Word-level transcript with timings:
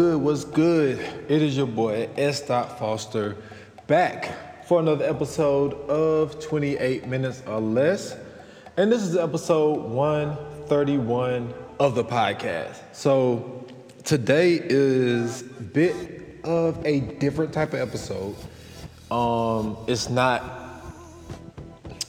good? 0.00 0.22
What's 0.22 0.44
good? 0.44 0.98
It 1.28 1.42
is 1.42 1.58
your 1.58 1.66
boy 1.66 2.08
S. 2.16 2.40
Foster 2.40 3.36
back 3.86 4.64
for 4.66 4.80
another 4.80 5.04
episode 5.04 5.74
of 5.90 6.40
28 6.40 7.06
Minutes 7.06 7.42
or 7.46 7.60
Less. 7.60 8.16
And 8.78 8.90
this 8.90 9.02
is 9.02 9.14
episode 9.14 9.78
131 9.90 11.52
of 11.78 11.94
the 11.94 12.02
podcast. 12.02 12.76
So 12.92 13.66
today 14.02 14.58
is 14.64 15.42
a 15.42 15.44
bit 15.44 15.94
of 16.44 16.82
a 16.86 17.00
different 17.00 17.52
type 17.52 17.74
of 17.74 17.80
episode. 17.80 18.36
Um, 19.10 19.76
it's 19.86 20.08
not 20.08 20.42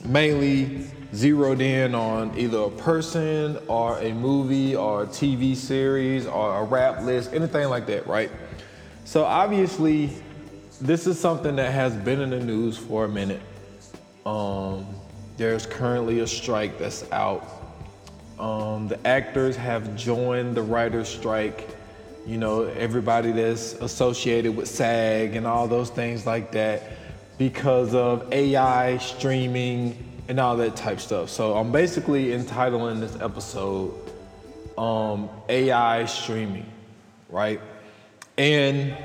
mainly 0.02 0.86
zeroed 1.14 1.60
in 1.60 1.94
on 1.94 2.36
either 2.38 2.58
a 2.58 2.70
person 2.70 3.58
or 3.68 3.98
a 3.98 4.12
movie 4.12 4.74
or 4.74 5.02
a 5.02 5.06
TV 5.06 5.54
series 5.54 6.26
or 6.26 6.58
a 6.58 6.64
rap 6.64 7.02
list, 7.02 7.32
anything 7.34 7.68
like 7.68 7.86
that, 7.86 8.06
right? 8.06 8.30
So 9.04 9.24
obviously, 9.24 10.10
this 10.80 11.06
is 11.06 11.20
something 11.20 11.56
that 11.56 11.72
has 11.72 11.94
been 11.94 12.20
in 12.20 12.30
the 12.30 12.40
news 12.40 12.78
for 12.78 13.04
a 13.04 13.08
minute. 13.08 13.42
Um, 14.24 14.86
there's 15.36 15.66
currently 15.66 16.20
a 16.20 16.26
strike 16.26 16.78
that's 16.78 17.10
out. 17.12 17.46
Um, 18.38 18.88
the 18.88 19.06
actors 19.06 19.54
have 19.56 19.94
joined 19.96 20.56
the 20.56 20.62
writers' 20.62 21.08
strike. 21.08 21.68
You 22.26 22.38
know, 22.38 22.62
everybody 22.64 23.32
that's 23.32 23.74
associated 23.74 24.56
with 24.56 24.68
SAG 24.68 25.36
and 25.36 25.46
all 25.46 25.68
those 25.68 25.90
things 25.90 26.26
like 26.26 26.52
that 26.52 26.82
because 27.38 27.94
of 27.94 28.32
AI 28.32 28.98
streaming 28.98 30.11
and 30.32 30.40
all 30.40 30.56
that 30.56 30.74
type 30.74 30.98
stuff. 30.98 31.28
So 31.28 31.54
I'm 31.58 31.70
basically 31.70 32.32
entitling 32.32 33.00
this 33.00 33.14
episode 33.20 33.92
um, 34.78 35.28
AI 35.50 36.06
streaming, 36.06 36.64
right? 37.28 37.60
And 38.38 38.96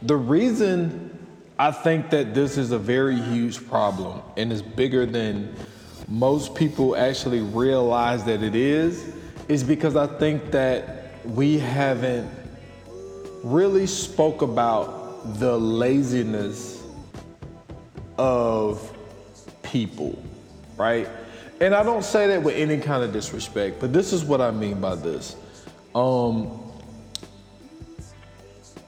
the 0.00 0.14
reason 0.14 1.10
I 1.58 1.72
think 1.72 2.10
that 2.10 2.34
this 2.34 2.56
is 2.56 2.70
a 2.70 2.78
very 2.78 3.20
huge 3.20 3.66
problem 3.66 4.22
and 4.36 4.52
is 4.52 4.62
bigger 4.62 5.06
than 5.06 5.56
most 6.06 6.54
people 6.54 6.94
actually 6.94 7.40
realize 7.40 8.22
that 8.22 8.40
it 8.40 8.54
is, 8.54 9.12
is 9.48 9.64
because 9.64 9.96
I 9.96 10.06
think 10.06 10.52
that 10.52 11.14
we 11.24 11.58
haven't 11.58 12.30
really 13.42 13.88
spoke 13.88 14.42
about 14.42 15.40
the 15.40 15.58
laziness 15.58 16.80
of 18.16 18.94
people, 19.68 20.16
right? 20.78 21.08
And 21.60 21.74
I 21.74 21.82
don't 21.82 22.04
say 22.04 22.28
that 22.28 22.42
with 22.42 22.54
any 22.54 22.78
kind 22.78 23.02
of 23.02 23.12
disrespect, 23.12 23.80
but 23.80 23.92
this 23.92 24.12
is 24.12 24.24
what 24.24 24.40
I 24.40 24.52
mean 24.52 24.80
by 24.80 24.94
this. 24.94 25.36
Um, 25.94 26.68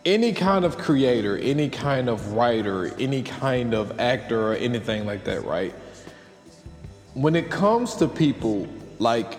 any 0.05 0.33
kind 0.33 0.65
of 0.65 0.79
creator, 0.79 1.37
any 1.37 1.69
kind 1.69 2.09
of 2.09 2.33
writer, 2.33 2.95
any 2.99 3.23
kind 3.23 3.75
of 3.75 3.99
actor, 3.99 4.53
or 4.53 4.55
anything 4.55 5.05
like 5.05 5.25
that, 5.25 5.45
right? 5.45 5.75
When 7.15 7.35
it 7.35 7.51
comes 7.51 7.97
to 7.97 8.09
people, 8.09 8.69
like 8.99 9.37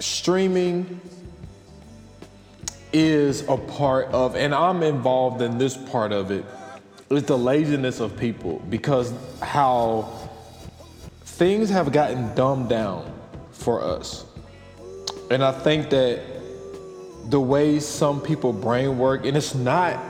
streaming 0.00 1.00
is 2.92 3.42
a 3.48 3.56
part 3.56 4.08
of, 4.08 4.34
and 4.34 4.54
I'm 4.54 4.82
involved 4.82 5.40
in 5.40 5.56
this 5.56 5.76
part 5.76 6.12
of 6.12 6.30
it 6.30 6.44
it's 7.10 7.26
the 7.26 7.38
laziness 7.38 8.00
of 8.00 8.16
people 8.16 8.58
because 8.68 9.12
how 9.40 10.08
things 11.20 11.70
have 11.70 11.92
gotten 11.92 12.34
dumbed 12.34 12.68
down 12.68 13.12
for 13.52 13.82
us. 13.82 14.24
And 15.30 15.42
I 15.44 15.52
think 15.52 15.90
that 15.90 16.20
the 17.28 17.40
way 17.40 17.80
some 17.80 18.20
people 18.20 18.52
brain 18.52 18.98
work, 18.98 19.24
and 19.24 19.36
it's 19.36 19.54
not 19.54 20.02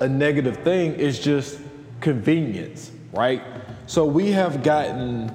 a 0.00 0.08
negative 0.08 0.58
thing, 0.58 0.98
it's 0.98 1.18
just 1.18 1.58
convenience, 2.00 2.90
right? 3.12 3.42
So 3.86 4.04
we 4.04 4.32
have 4.32 4.62
gotten 4.62 5.30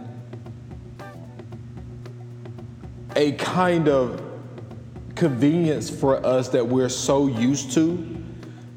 a 3.15 3.31
kind 3.33 3.87
of 3.87 4.21
convenience 5.15 5.89
for 5.89 6.23
us 6.25 6.49
that 6.49 6.67
we're 6.67 6.89
so 6.89 7.27
used 7.27 7.71
to 7.73 8.16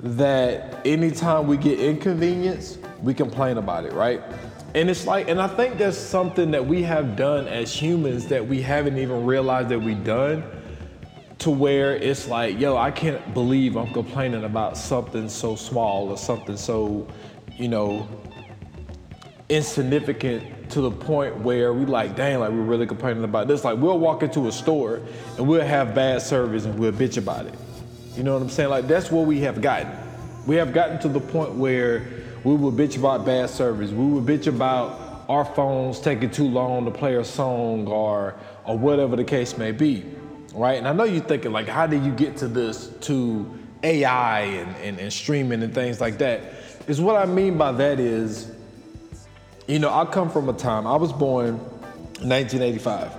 that 0.02 0.84
anytime 0.86 1.46
we 1.46 1.56
get 1.56 1.78
inconvenience, 1.78 2.78
we 3.02 3.14
complain 3.14 3.58
about 3.58 3.84
it, 3.84 3.92
right? 3.92 4.22
And 4.74 4.88
it's 4.88 5.06
like, 5.06 5.28
and 5.28 5.40
I 5.40 5.48
think 5.48 5.78
that's 5.78 5.96
something 5.96 6.50
that 6.52 6.64
we 6.64 6.82
have 6.82 7.16
done 7.16 7.48
as 7.48 7.72
humans 7.72 8.26
that 8.26 8.46
we 8.46 8.62
haven't 8.62 8.98
even 8.98 9.26
realized 9.26 9.68
that 9.70 9.80
we've 9.80 10.04
done 10.04 10.44
to 11.40 11.50
where 11.50 11.96
it's 11.96 12.28
like, 12.28 12.60
yo, 12.60 12.76
I 12.76 12.90
can't 12.90 13.34
believe 13.34 13.76
I'm 13.76 13.92
complaining 13.92 14.44
about 14.44 14.76
something 14.76 15.28
so 15.28 15.56
small 15.56 16.10
or 16.10 16.16
something 16.16 16.56
so, 16.56 17.08
you 17.56 17.68
know, 17.68 18.06
insignificant 19.48 20.70
to 20.70 20.80
the 20.80 20.90
point 20.90 21.36
where 21.38 21.72
we 21.72 21.84
like, 21.84 22.14
dang, 22.14 22.38
like 22.38 22.50
we're 22.50 22.60
really 22.60 22.86
complaining 22.86 23.24
about 23.24 23.48
this. 23.48 23.64
Like 23.64 23.78
we'll 23.78 23.98
walk 23.98 24.22
into 24.22 24.46
a 24.46 24.52
store 24.52 25.00
and 25.36 25.48
we'll 25.48 25.66
have 25.66 25.94
bad 25.94 26.22
service 26.22 26.64
and 26.64 26.78
we'll 26.78 26.92
bitch 26.92 27.16
about 27.16 27.46
it. 27.46 27.54
You 28.16 28.24
know 28.24 28.34
what 28.34 28.42
I'm 28.42 28.50
saying? 28.50 28.70
Like 28.70 28.86
that's 28.86 29.10
where 29.10 29.24
we 29.24 29.40
have 29.40 29.60
gotten. 29.62 29.90
We 30.46 30.56
have 30.56 30.72
gotten 30.72 30.98
to 31.00 31.08
the 31.08 31.20
point 31.20 31.54
where 31.54 32.06
we 32.44 32.54
will 32.54 32.72
bitch 32.72 32.98
about 32.98 33.24
bad 33.24 33.50
service. 33.50 33.90
We 33.90 34.04
will 34.04 34.22
bitch 34.22 34.46
about 34.46 35.24
our 35.28 35.44
phones 35.44 36.00
taking 36.00 36.30
too 36.30 36.48
long 36.48 36.84
to 36.86 36.90
play 36.90 37.16
a 37.16 37.24
song 37.24 37.86
or 37.86 38.34
or 38.64 38.76
whatever 38.76 39.16
the 39.16 39.24
case 39.24 39.56
may 39.56 39.72
be. 39.72 40.04
Right? 40.54 40.78
And 40.78 40.88
I 40.88 40.92
know 40.92 41.04
you're 41.04 41.22
thinking 41.22 41.52
like, 41.52 41.68
how 41.68 41.86
did 41.86 42.04
you 42.04 42.12
get 42.12 42.36
to 42.38 42.48
this 42.48 42.88
to 43.02 43.58
AI 43.82 44.40
and, 44.40 44.76
and, 44.76 44.98
and 44.98 45.12
streaming 45.12 45.62
and 45.62 45.72
things 45.72 46.00
like 46.00 46.18
that? 46.18 46.40
Is 46.88 47.00
what 47.00 47.16
I 47.16 47.24
mean 47.26 47.56
by 47.56 47.72
that 47.72 48.00
is, 48.00 48.50
you 49.68 49.78
know, 49.78 49.92
I 49.92 50.04
come 50.04 50.28
from 50.28 50.48
a 50.48 50.52
time, 50.52 50.86
I 50.86 50.96
was 50.96 51.12
born 51.12 51.58
1985. 52.22 53.12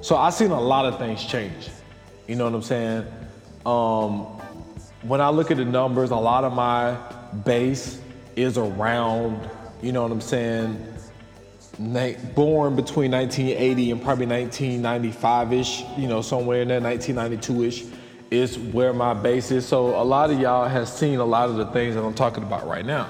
So 0.00 0.16
I've 0.16 0.34
seen 0.34 0.52
a 0.52 0.60
lot 0.60 0.86
of 0.86 0.98
things 0.98 1.24
change. 1.24 1.70
You 2.28 2.36
know 2.36 2.44
what 2.44 2.54
I'm 2.54 2.62
saying? 2.62 3.06
Um, 3.66 4.35
when 5.06 5.20
I 5.20 5.28
look 5.28 5.50
at 5.50 5.56
the 5.56 5.64
numbers, 5.64 6.10
a 6.10 6.16
lot 6.16 6.44
of 6.44 6.52
my 6.52 6.96
base 7.44 8.00
is 8.34 8.58
around, 8.58 9.48
you 9.80 9.92
know 9.92 10.02
what 10.02 10.10
I'm 10.10 10.20
saying, 10.20 10.84
born 12.34 12.74
between 12.74 13.12
1980 13.12 13.90
and 13.90 14.02
probably 14.02 14.26
1995-ish, 14.26 15.84
you 15.98 16.08
know, 16.08 16.22
somewhere 16.22 16.62
in 16.62 16.68
there, 16.68 16.80
1992-ish 16.80 17.84
is 18.30 18.58
where 18.58 18.92
my 18.92 19.14
base 19.14 19.50
is. 19.50 19.66
So 19.66 20.00
a 20.00 20.02
lot 20.02 20.30
of 20.30 20.40
y'all 20.40 20.66
has 20.66 20.92
seen 20.94 21.18
a 21.20 21.24
lot 21.24 21.48
of 21.48 21.56
the 21.56 21.66
things 21.66 21.94
that 21.94 22.02
I'm 22.02 22.14
talking 22.14 22.42
about 22.42 22.66
right 22.66 22.84
now. 22.84 23.08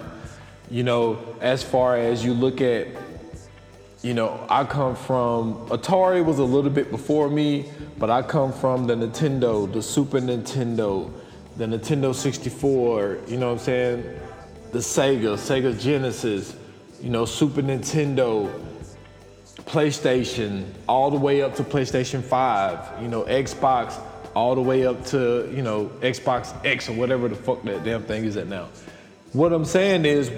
You 0.71 0.83
know, 0.83 1.19
as 1.41 1.63
far 1.63 1.97
as 1.97 2.25
you 2.25 2.35
look 2.35 2.61
at, 2.61 2.89
you 4.03 4.13
know, 4.13 4.45
I 4.51 4.65
come 4.65 4.95
from, 4.95 5.55
Atari 5.69 6.25
was 6.25 6.39
a 6.39 6.45
little 6.45 6.71
bit 6.71 6.91
before 6.91 7.31
me, 7.31 7.71
but 7.99 8.11
I 8.11 8.21
come 8.23 8.53
from 8.53 8.87
the 8.87 8.95
Nintendo, 8.95 9.73
the 9.73 9.81
Super 9.81 10.21
Nintendo, 10.21 11.11
the 11.57 11.65
Nintendo 11.65 12.15
64, 12.15 13.19
you 13.27 13.39
know 13.39 13.47
what 13.47 13.53
I'm 13.53 13.59
saying? 13.59 14.21
The 14.73 14.79
Sega, 14.79 15.37
Sega 15.37 15.79
Genesis, 15.81 16.55
you 17.01 17.09
know, 17.09 17.25
Super 17.25 17.63
Nintendo, 17.63 18.51
PlayStation, 19.65 20.67
all 20.87 21.11
the 21.11 21.17
way 21.17 21.43
up 21.43 21.55
to 21.57 21.65
PlayStation 21.65 22.23
5, 22.23 23.03
you 23.03 23.09
know, 23.09 23.23
Xbox, 23.23 23.99
all 24.35 24.55
the 24.55 24.61
way 24.61 24.87
up 24.87 25.05
to, 25.07 25.51
you 25.55 25.63
know, 25.63 25.87
Xbox 26.01 26.55
X 26.65 26.91
or 26.91 26.93
whatever 26.93 27.29
the 27.29 27.35
fuck 27.35 27.63
that 27.63 27.85
damn 27.85 28.03
thing 28.03 28.27
is 28.27 28.37
at 28.37 28.49
now. 28.49 28.69
What 29.33 29.53
I'm 29.53 29.65
saying 29.65 30.05
is, 30.05 30.31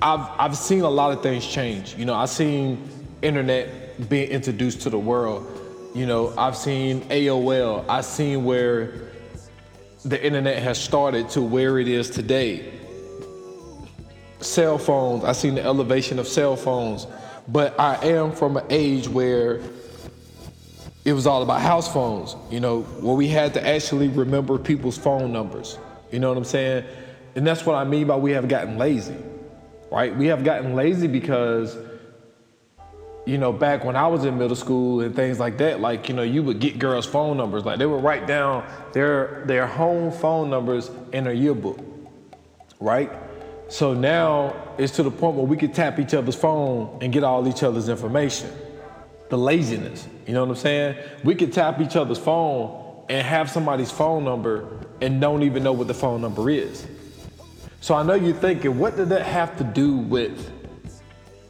I've, 0.00 0.28
I've 0.38 0.56
seen 0.56 0.82
a 0.82 0.90
lot 0.90 1.12
of 1.12 1.22
things 1.22 1.46
change. 1.46 1.96
You 1.96 2.04
know, 2.04 2.14
I've 2.14 2.30
seen 2.30 2.88
internet 3.22 4.08
being 4.08 4.30
introduced 4.30 4.82
to 4.82 4.90
the 4.90 4.98
world. 4.98 5.50
You 5.94 6.06
know, 6.06 6.32
I've 6.36 6.56
seen 6.56 7.00
AOL. 7.02 7.84
I've 7.88 8.04
seen 8.04 8.44
where 8.44 9.10
the 10.04 10.22
internet 10.22 10.62
has 10.62 10.78
started 10.78 11.30
to 11.30 11.42
where 11.42 11.78
it 11.78 11.88
is 11.88 12.10
today. 12.10 12.72
Cell 14.40 14.76
phones, 14.76 15.24
I've 15.24 15.36
seen 15.36 15.54
the 15.54 15.62
elevation 15.62 16.18
of 16.18 16.28
cell 16.28 16.56
phones, 16.56 17.06
but 17.48 17.78
I 17.80 17.96
am 18.06 18.32
from 18.32 18.58
an 18.58 18.66
age 18.68 19.08
where 19.08 19.62
it 21.04 21.12
was 21.12 21.26
all 21.26 21.42
about 21.42 21.62
house 21.62 21.90
phones, 21.90 22.36
you 22.50 22.60
know, 22.60 22.82
where 22.82 23.14
we 23.14 23.28
had 23.28 23.54
to 23.54 23.66
actually 23.66 24.08
remember 24.08 24.58
people's 24.58 24.98
phone 24.98 25.32
numbers. 25.32 25.78
You 26.12 26.18
know 26.18 26.28
what 26.28 26.38
I'm 26.38 26.44
saying? 26.44 26.84
And 27.34 27.46
that's 27.46 27.64
what 27.64 27.74
I 27.74 27.84
mean 27.84 28.06
by 28.06 28.16
we 28.16 28.32
have 28.32 28.46
gotten 28.46 28.76
lazy, 28.76 29.16
right? 29.90 30.14
We 30.14 30.26
have 30.26 30.44
gotten 30.44 30.74
lazy 30.74 31.06
because 31.06 31.76
you 33.26 33.38
know, 33.38 33.52
back 33.52 33.84
when 33.84 33.96
I 33.96 34.06
was 34.06 34.24
in 34.24 34.36
middle 34.36 34.56
school 34.56 35.00
and 35.00 35.16
things 35.16 35.38
like 35.38 35.56
that, 35.58 35.80
like, 35.80 36.08
you 36.08 36.14
know, 36.14 36.22
you 36.22 36.42
would 36.42 36.60
get 36.60 36.78
girls' 36.78 37.06
phone 37.06 37.36
numbers. 37.36 37.64
Like 37.64 37.78
they 37.78 37.86
would 37.86 38.02
write 38.02 38.26
down 38.26 38.66
their 38.92 39.44
their 39.46 39.66
home 39.66 40.12
phone 40.12 40.50
numbers 40.50 40.90
in 41.12 41.26
a 41.26 41.32
yearbook. 41.32 41.78
Right? 42.80 43.10
So 43.68 43.94
now 43.94 44.54
it's 44.76 44.94
to 44.96 45.02
the 45.02 45.10
point 45.10 45.36
where 45.36 45.46
we 45.46 45.56
could 45.56 45.74
tap 45.74 45.98
each 45.98 46.12
other's 46.12 46.34
phone 46.34 46.98
and 47.00 47.12
get 47.12 47.24
all 47.24 47.48
each 47.48 47.62
other's 47.62 47.88
information. 47.88 48.50
The 49.30 49.38
laziness. 49.38 50.06
You 50.26 50.34
know 50.34 50.44
what 50.44 50.50
I'm 50.50 50.56
saying? 50.56 50.96
We 51.24 51.34
could 51.34 51.52
tap 51.52 51.80
each 51.80 51.96
other's 51.96 52.18
phone 52.18 53.04
and 53.08 53.26
have 53.26 53.50
somebody's 53.50 53.90
phone 53.90 54.24
number 54.24 54.68
and 55.00 55.20
don't 55.20 55.42
even 55.42 55.62
know 55.62 55.72
what 55.72 55.88
the 55.88 55.94
phone 55.94 56.20
number 56.20 56.50
is. 56.50 56.86
So 57.80 57.94
I 57.94 58.02
know 58.02 58.14
you're 58.14 58.34
thinking, 58.34 58.78
what 58.78 58.96
did 58.96 59.08
that 59.10 59.22
have 59.22 59.56
to 59.58 59.64
do 59.64 59.96
with 59.96 60.50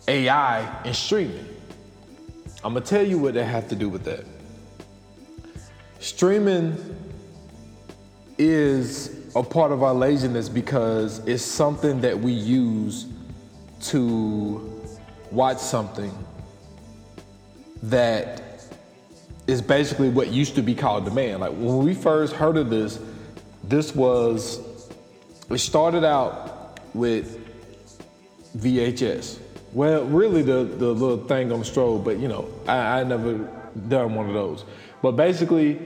AI 0.06 0.60
and 0.84 0.94
streaming? 0.94 1.53
I'm 2.64 2.72
gonna 2.72 2.86
tell 2.86 3.06
you 3.06 3.18
what 3.18 3.34
that 3.34 3.44
have 3.44 3.68
to 3.68 3.76
do 3.76 3.90
with 3.90 4.04
that. 4.04 4.24
Streaming 6.00 6.78
is 8.38 9.14
a 9.36 9.42
part 9.42 9.70
of 9.70 9.82
our 9.82 9.92
laziness 9.92 10.48
because 10.48 11.18
it's 11.26 11.42
something 11.42 12.00
that 12.00 12.18
we 12.18 12.32
use 12.32 13.06
to 13.82 14.82
watch 15.30 15.58
something 15.58 16.10
that 17.82 18.42
is 19.46 19.60
basically 19.60 20.08
what 20.08 20.28
used 20.28 20.54
to 20.54 20.62
be 20.62 20.74
called 20.74 21.04
demand. 21.04 21.40
Like 21.40 21.52
when 21.52 21.84
we 21.84 21.92
first 21.92 22.32
heard 22.32 22.56
of 22.56 22.70
this, 22.70 22.98
this 23.62 23.94
was, 23.94 24.88
it 25.50 25.58
started 25.58 26.02
out 26.02 26.80
with 26.94 27.38
VHS. 28.56 29.43
Well, 29.74 30.04
really 30.04 30.42
the, 30.42 30.62
the 30.64 30.92
little 30.92 31.26
thing 31.26 31.50
on 31.50 31.58
the 31.58 31.64
strobe, 31.64 32.04
but 32.04 32.18
you 32.18 32.28
know, 32.28 32.48
I, 32.68 33.00
I 33.00 33.04
never 33.04 33.38
done 33.88 34.14
one 34.14 34.28
of 34.28 34.34
those. 34.34 34.64
But 35.02 35.12
basically, 35.12 35.80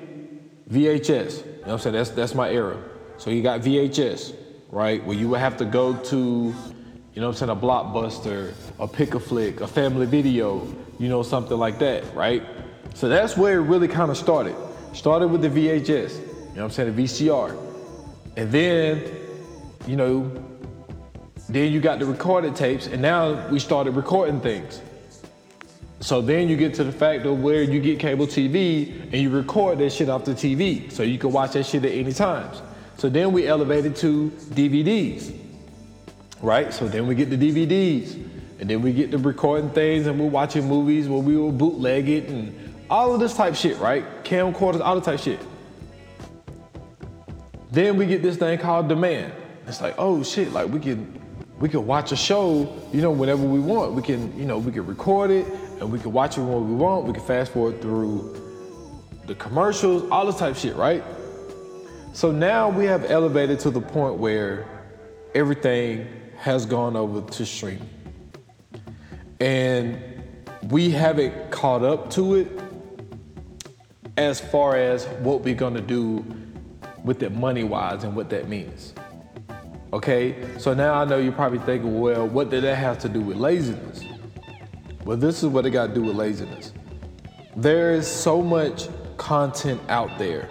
VHS, 0.70 1.38
you 1.38 1.52
know 1.52 1.58
what 1.60 1.72
I'm 1.72 1.78
saying? 1.78 1.94
That's, 1.94 2.10
that's 2.10 2.34
my 2.34 2.50
era. 2.50 2.76
So 3.16 3.30
you 3.30 3.42
got 3.42 3.62
VHS, 3.62 4.34
right? 4.70 5.02
Where 5.04 5.16
you 5.16 5.30
would 5.30 5.40
have 5.40 5.56
to 5.56 5.64
go 5.64 5.96
to, 5.96 6.16
you 6.16 7.20
know 7.20 7.28
I'm 7.28 7.34
saying, 7.34 7.50
a 7.50 7.56
blockbuster, 7.56 8.52
a 8.78 8.86
pick 8.86 9.14
a 9.14 9.20
flick, 9.20 9.62
a 9.62 9.66
family 9.66 10.04
video, 10.04 10.68
you 10.98 11.08
know, 11.08 11.22
something 11.22 11.56
like 11.56 11.78
that, 11.78 12.14
right? 12.14 12.42
So 12.92 13.08
that's 13.08 13.38
where 13.38 13.58
it 13.58 13.62
really 13.62 13.88
kind 13.88 14.10
of 14.10 14.18
started. 14.18 14.54
Started 14.92 15.28
with 15.28 15.40
the 15.40 15.48
VHS, 15.48 15.88
you 15.88 16.24
know 16.26 16.50
what 16.52 16.64
I'm 16.64 16.70
saying, 16.72 16.94
the 16.94 17.02
VCR. 17.04 17.56
And 18.36 18.52
then, 18.52 19.10
you 19.86 19.96
know, 19.96 20.44
then 21.48 21.72
you 21.72 21.80
got 21.80 21.98
the 21.98 22.06
recorded 22.06 22.54
tapes, 22.54 22.86
and 22.86 23.00
now 23.00 23.48
we 23.48 23.58
started 23.58 23.92
recording 23.92 24.40
things. 24.40 24.82
So 26.00 26.20
then 26.20 26.48
you 26.48 26.56
get 26.56 26.74
to 26.74 26.84
the 26.84 26.92
fact 26.92 27.26
of 27.26 27.42
where 27.42 27.62
you 27.62 27.80
get 27.80 27.98
cable 27.98 28.26
TV 28.26 29.02
and 29.04 29.14
you 29.14 29.30
record 29.30 29.78
that 29.78 29.90
shit 29.90 30.08
off 30.08 30.24
the 30.24 30.32
TV. 30.32 30.92
So 30.92 31.02
you 31.02 31.18
can 31.18 31.32
watch 31.32 31.52
that 31.52 31.66
shit 31.66 31.84
at 31.84 31.90
any 31.90 32.12
times. 32.12 32.62
So 32.98 33.08
then 33.08 33.32
we 33.32 33.48
elevated 33.48 33.96
to 33.96 34.30
DVDs, 34.50 35.36
right? 36.40 36.72
So 36.72 36.86
then 36.86 37.06
we 37.06 37.14
get 37.14 37.30
the 37.30 37.36
DVDs, 37.36 38.12
and 38.60 38.68
then 38.68 38.82
we 38.82 38.92
get 38.92 39.10
to 39.12 39.18
recording 39.18 39.70
things 39.70 40.06
and 40.06 40.18
we're 40.20 40.26
watching 40.26 40.66
movies 40.66 41.08
where 41.08 41.20
we 41.20 41.36
will 41.36 41.52
bootleg 41.52 42.08
it 42.08 42.28
and 42.28 42.74
all 42.90 43.14
of 43.14 43.20
this 43.20 43.34
type 43.34 43.54
shit, 43.54 43.78
right? 43.78 44.04
Camcorders, 44.24 44.80
all 44.80 44.96
the 44.96 45.00
type 45.00 45.20
shit. 45.20 45.40
Then 47.70 47.96
we 47.96 48.06
get 48.06 48.22
this 48.22 48.36
thing 48.36 48.58
called 48.58 48.88
demand. 48.88 49.32
It's 49.66 49.80
like, 49.80 49.94
oh 49.98 50.22
shit, 50.22 50.52
like 50.52 50.68
we 50.68 50.80
can 50.80 51.20
we 51.60 51.68
can 51.68 51.86
watch 51.86 52.12
a 52.12 52.16
show, 52.16 52.72
you 52.92 53.02
know, 53.02 53.10
whenever 53.10 53.42
we 53.42 53.58
want. 53.58 53.92
We 53.92 54.02
can, 54.02 54.36
you 54.38 54.44
know, 54.44 54.58
we 54.58 54.70
can 54.70 54.86
record 54.86 55.30
it 55.30 55.46
and 55.80 55.90
we 55.90 55.98
can 55.98 56.12
watch 56.12 56.38
it 56.38 56.42
when 56.42 56.68
we 56.68 56.74
want. 56.74 57.06
We 57.06 57.12
can 57.12 57.22
fast 57.22 57.52
forward 57.52 57.80
through 57.80 58.36
the 59.26 59.34
commercials, 59.34 60.08
all 60.10 60.26
this 60.26 60.36
type 60.36 60.56
shit, 60.56 60.76
right? 60.76 61.02
So 62.12 62.30
now 62.30 62.68
we 62.68 62.84
have 62.86 63.10
elevated 63.10 63.60
to 63.60 63.70
the 63.70 63.80
point 63.80 64.16
where 64.16 64.66
everything 65.34 66.06
has 66.38 66.64
gone 66.64 66.96
over 66.96 67.28
to 67.32 67.46
stream. 67.46 67.88
And 69.40 70.00
we 70.70 70.90
haven't 70.90 71.50
caught 71.50 71.82
up 71.82 72.10
to 72.10 72.36
it 72.36 72.48
as 74.16 74.40
far 74.40 74.76
as 74.76 75.06
what 75.20 75.42
we're 75.42 75.54
gonna 75.54 75.80
do 75.80 76.24
with 77.04 77.22
it 77.22 77.32
money 77.32 77.64
wise 77.64 78.04
and 78.04 78.16
what 78.16 78.30
that 78.30 78.48
means. 78.48 78.94
Okay, 79.90 80.36
so 80.58 80.74
now 80.74 80.92
I 80.92 81.06
know 81.06 81.16
you're 81.16 81.32
probably 81.32 81.60
thinking, 81.60 81.98
well, 81.98 82.28
what 82.28 82.50
did 82.50 82.62
that 82.64 82.76
have 82.76 82.98
to 82.98 83.08
do 83.08 83.22
with 83.22 83.38
laziness? 83.38 84.04
Well, 85.02 85.16
this 85.16 85.42
is 85.42 85.48
what 85.48 85.64
it 85.64 85.70
got 85.70 85.86
to 85.86 85.94
do 85.94 86.02
with 86.02 86.14
laziness. 86.14 86.74
There 87.56 87.94
is 87.94 88.06
so 88.06 88.42
much 88.42 88.88
content 89.16 89.80
out 89.88 90.18
there, 90.18 90.50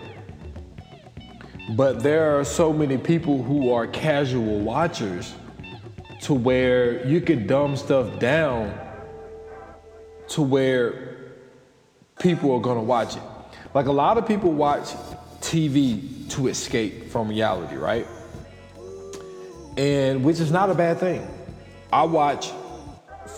but 1.75 2.01
there 2.01 2.39
are 2.39 2.43
so 2.43 2.73
many 2.73 2.97
people 2.97 3.43
who 3.43 3.71
are 3.71 3.85
casual 3.85 4.59
watchers 4.59 5.35
to 6.21 6.33
where 6.33 7.05
you 7.05 7.21
could 7.21 7.45
dumb 7.45 7.77
stuff 7.77 8.17
down 8.17 8.75
to 10.29 10.41
where 10.41 11.33
people 12.19 12.51
are 12.53 12.59
gonna 12.59 12.81
watch 12.81 13.15
it. 13.15 13.21
Like 13.75 13.85
a 13.85 13.91
lot 13.91 14.17
of 14.17 14.27
people 14.27 14.51
watch 14.51 14.95
TV 15.41 16.27
to 16.31 16.47
escape 16.47 17.11
from 17.11 17.29
reality, 17.29 17.75
right? 17.75 18.07
And 19.77 20.23
which 20.23 20.39
is 20.39 20.51
not 20.51 20.69
a 20.69 20.75
bad 20.75 20.99
thing. 20.99 21.27
I 21.93 22.03
watch, 22.03 22.51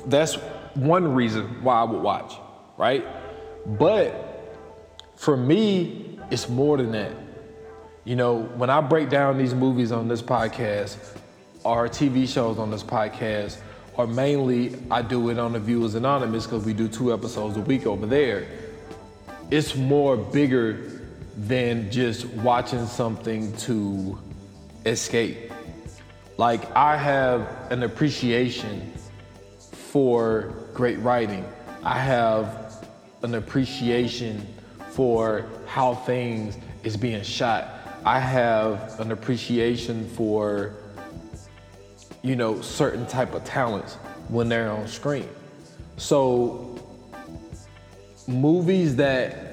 that's 0.05 0.35
one 0.73 1.13
reason 1.13 1.63
why 1.63 1.81
I 1.81 1.83
would 1.83 2.01
watch, 2.01 2.33
right? 2.77 3.05
But 3.65 4.55
for 5.15 5.35
me, 5.35 6.17
it's 6.31 6.47
more 6.47 6.77
than 6.77 6.91
that. 6.93 7.11
You 8.05 8.15
know, 8.15 8.43
when 8.55 8.69
I 8.69 8.81
break 8.81 9.09
down 9.09 9.37
these 9.37 9.53
movies 9.53 9.91
on 9.91 10.07
this 10.07 10.21
podcast 10.21 10.97
or 11.63 11.87
TV 11.89 12.27
shows 12.27 12.57
on 12.57 12.71
this 12.71 12.83
podcast, 12.83 13.59
or 13.95 14.07
mainly 14.07 14.75
I 14.89 15.01
do 15.01 15.29
it 15.29 15.37
on 15.37 15.53
the 15.53 15.59
Viewers 15.59 15.95
Anonymous 15.95 16.45
because 16.45 16.63
we 16.63 16.73
do 16.73 16.87
two 16.87 17.13
episodes 17.13 17.57
a 17.57 17.61
week 17.61 17.85
over 17.85 18.05
there 18.05 18.47
it's 19.51 19.75
more 19.75 20.15
bigger 20.15 21.01
than 21.35 21.89
just 21.89 22.25
watching 22.27 22.85
something 22.85 23.55
to 23.57 24.19
escape. 24.85 25.48
Like 26.39 26.73
I 26.73 26.95
have 26.95 27.69
an 27.69 27.83
appreciation 27.83 28.93
for 29.59 30.53
great 30.73 30.97
writing. 30.99 31.45
I 31.83 31.99
have 31.99 32.85
an 33.23 33.35
appreciation 33.35 34.47
for 34.91 35.49
how 35.65 35.95
things 35.95 36.57
is 36.85 36.95
being 36.95 37.23
shot. 37.23 37.67
I 38.05 38.21
have 38.21 39.01
an 39.01 39.11
appreciation 39.11 40.07
for 40.11 40.75
you 42.21 42.37
know 42.37 42.61
certain 42.61 43.05
type 43.05 43.33
of 43.33 43.43
talents 43.43 43.95
when 44.29 44.47
they're 44.47 44.71
on 44.71 44.87
screen. 44.87 45.27
So 45.97 46.79
movies 48.29 48.95
that 48.95 49.49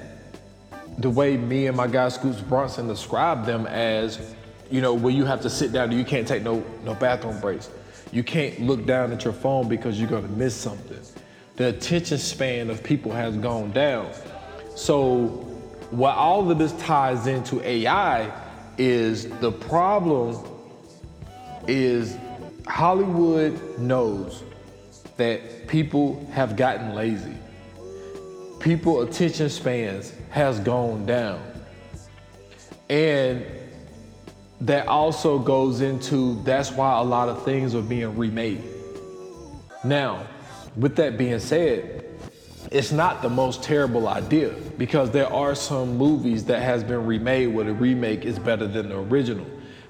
the 0.99 1.09
way 1.09 1.35
me 1.35 1.67
and 1.67 1.75
my 1.75 1.87
guy 1.87 2.07
Scoots 2.07 2.39
Bronson 2.39 2.87
describe 2.87 3.45
them 3.45 3.67
as, 3.67 4.36
you 4.69 4.81
know, 4.81 4.93
where 4.93 5.13
you 5.13 5.25
have 5.25 5.41
to 5.41 5.49
sit 5.49 5.71
down 5.71 5.89
and 5.89 5.97
you 5.97 6.05
can't 6.05 6.27
take 6.27 6.43
no 6.43 6.63
no 6.83 6.93
bathroom 6.95 7.39
breaks. 7.39 7.69
You 8.11 8.23
can't 8.23 8.61
look 8.61 8.85
down 8.85 9.11
at 9.11 9.23
your 9.23 9.33
phone 9.33 9.67
because 9.67 9.99
you're 9.99 10.09
gonna 10.09 10.27
miss 10.29 10.55
something. 10.55 10.99
The 11.55 11.69
attention 11.69 12.17
span 12.17 12.69
of 12.69 12.83
people 12.83 13.11
has 13.11 13.35
gone 13.37 13.71
down. 13.71 14.11
So 14.75 15.27
what 15.91 16.15
all 16.15 16.49
of 16.49 16.57
this 16.57 16.73
ties 16.73 17.27
into 17.27 17.61
AI 17.67 18.31
is 18.77 19.27
the 19.39 19.51
problem 19.51 20.37
is 21.67 22.17
Hollywood 22.67 23.79
knows 23.79 24.43
that 25.17 25.67
people 25.67 26.25
have 26.31 26.55
gotten 26.55 26.93
lazy 26.93 27.35
people 28.59 29.01
attention 29.01 29.49
spans 29.49 30.13
has 30.29 30.59
gone 30.59 31.05
down. 31.05 31.41
And 32.89 33.45
that 34.61 34.87
also 34.87 35.37
goes 35.37 35.81
into 35.81 36.41
that's 36.43 36.71
why 36.71 36.99
a 36.99 37.03
lot 37.03 37.29
of 37.29 37.43
things 37.43 37.75
are 37.75 37.81
being 37.81 38.17
remade. 38.17 38.63
Now, 39.83 40.25
with 40.75 40.95
that 40.95 41.17
being 41.17 41.39
said, 41.39 42.05
it's 42.71 42.91
not 42.91 43.21
the 43.21 43.29
most 43.29 43.63
terrible 43.63 44.07
idea 44.07 44.49
because 44.77 45.11
there 45.11 45.31
are 45.31 45.55
some 45.55 45.97
movies 45.97 46.45
that 46.45 46.61
has 46.61 46.83
been 46.83 47.05
remade 47.05 47.53
where 47.53 47.65
the 47.65 47.73
remake 47.73 48.25
is 48.25 48.37
better 48.39 48.67
than 48.67 48.89
the 48.89 48.97
original 48.97 49.45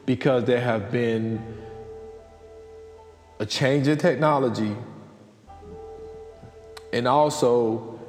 because 0.05 0.43
there 0.45 0.61
have 0.61 0.91
been 0.91 1.41
a 3.39 3.45
change 3.45 3.87
in 3.87 3.97
technology 3.97 4.75
and 6.93 7.07
also 7.07 7.99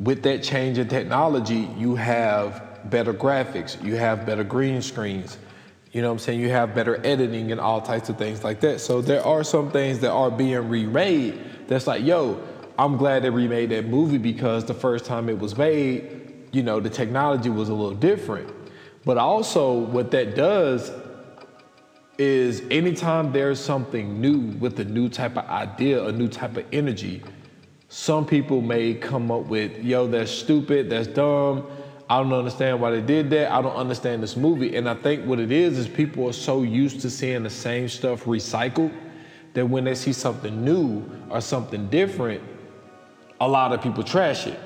with 0.00 0.22
that 0.22 0.42
change 0.42 0.78
in 0.78 0.88
technology, 0.88 1.68
you 1.76 1.96
have 1.96 2.90
better 2.90 3.12
graphics, 3.12 3.82
you 3.82 3.96
have 3.96 4.24
better 4.24 4.44
green 4.44 4.80
screens, 4.80 5.38
you 5.92 6.02
know 6.02 6.08
what 6.08 6.14
I'm 6.14 6.18
saying? 6.18 6.40
You 6.40 6.50
have 6.50 6.74
better 6.74 7.04
editing 7.04 7.50
and 7.52 7.60
all 7.60 7.80
types 7.80 8.08
of 8.08 8.18
things 8.18 8.44
like 8.44 8.60
that. 8.60 8.80
So 8.80 9.00
there 9.00 9.24
are 9.24 9.42
some 9.42 9.70
things 9.70 10.00
that 10.00 10.10
are 10.10 10.30
being 10.30 10.68
remade 10.68 11.40
that's 11.66 11.86
like, 11.86 12.04
yo, 12.04 12.42
I'm 12.78 12.96
glad 12.96 13.22
they 13.22 13.30
remade 13.30 13.70
that 13.70 13.86
movie 13.86 14.18
because 14.18 14.64
the 14.64 14.74
first 14.74 15.04
time 15.04 15.28
it 15.28 15.38
was 15.38 15.56
made, 15.56 16.48
you 16.52 16.62
know, 16.62 16.78
the 16.80 16.90
technology 16.90 17.50
was 17.50 17.68
a 17.68 17.74
little 17.74 17.94
different. 17.94 18.50
But 19.04 19.16
also, 19.16 19.72
what 19.72 20.10
that 20.10 20.34
does 20.34 20.92
is 22.18 22.62
anytime 22.70 23.32
there's 23.32 23.60
something 23.60 24.20
new 24.20 24.38
with 24.58 24.78
a 24.80 24.84
new 24.84 25.08
type 25.08 25.36
of 25.36 25.46
idea, 25.46 26.04
a 26.04 26.12
new 26.12 26.28
type 26.28 26.56
of 26.56 26.66
energy, 26.72 27.22
some 27.88 28.26
people 28.26 28.60
may 28.60 28.94
come 28.94 29.30
up 29.30 29.46
with, 29.46 29.82
yo, 29.82 30.06
that's 30.06 30.30
stupid, 30.30 30.90
that's 30.90 31.06
dumb, 31.06 31.66
I 32.10 32.22
don't 32.22 32.32
understand 32.32 32.80
why 32.80 32.90
they 32.90 33.02
did 33.02 33.28
that. 33.30 33.52
I 33.52 33.60
don't 33.60 33.76
understand 33.76 34.22
this 34.22 34.36
movie. 34.36 34.76
And 34.76 34.88
I 34.88 34.94
think 34.94 35.26
what 35.26 35.38
it 35.38 35.52
is 35.52 35.76
is 35.76 35.86
people 35.86 36.28
are 36.28 36.32
so 36.32 36.62
used 36.62 37.00
to 37.00 37.10
seeing 37.10 37.42
the 37.42 37.50
same 37.50 37.88
stuff 37.88 38.24
recycled 38.24 38.94
that 39.52 39.66
when 39.66 39.84
they 39.84 39.94
see 39.94 40.12
something 40.12 40.64
new 40.64 41.04
or 41.28 41.40
something 41.40 41.88
different, 41.88 42.42
a 43.40 43.48
lot 43.48 43.72
of 43.72 43.82
people 43.82 44.02
trash 44.02 44.46
it. 44.46 44.58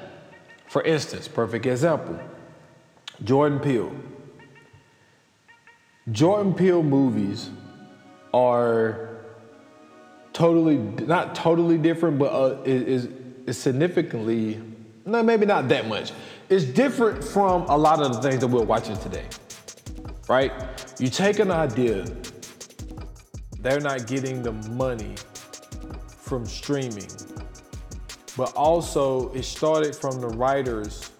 For 0.69 0.83
instance, 0.83 1.29
perfect 1.29 1.67
example 1.67 2.19
Jordan 3.25 3.59
Peele. 3.61 3.93
Jordan 6.11 6.55
Peele 6.55 6.83
movies 6.83 7.51
are 8.35 9.25
totally, 10.33 10.77
not 10.77 11.35
totally 11.35 11.79
different, 11.79 12.19
but 12.19 12.33
uh, 12.33 12.63
is, 12.65 13.09
is 13.47 13.59
significantly, 13.59 14.61
no, 15.05 15.23
maybe 15.23 15.47
not 15.47 15.69
that 15.69 15.87
much. 15.87 16.13
It's 16.53 16.67
different 16.67 17.25
from 17.25 17.63
a 17.71 17.77
lot 17.79 18.03
of 18.03 18.13
the 18.13 18.21
things 18.21 18.41
that 18.41 18.47
we're 18.47 18.63
watching 18.63 18.99
today, 18.99 19.25
right? 20.29 20.53
You 20.99 21.09
take 21.09 21.39
an 21.39 21.51
idea, 21.51 22.05
they're 23.61 23.81
not 23.81 24.07
getting 24.07 24.43
the 24.43 24.53
money 24.53 25.15
from 26.19 26.45
streaming, 26.45 27.09
but 28.37 28.53
also 28.53 29.33
it 29.33 29.45
started 29.45 29.97
from 29.97 30.21
the 30.21 30.29
writers 30.29 31.11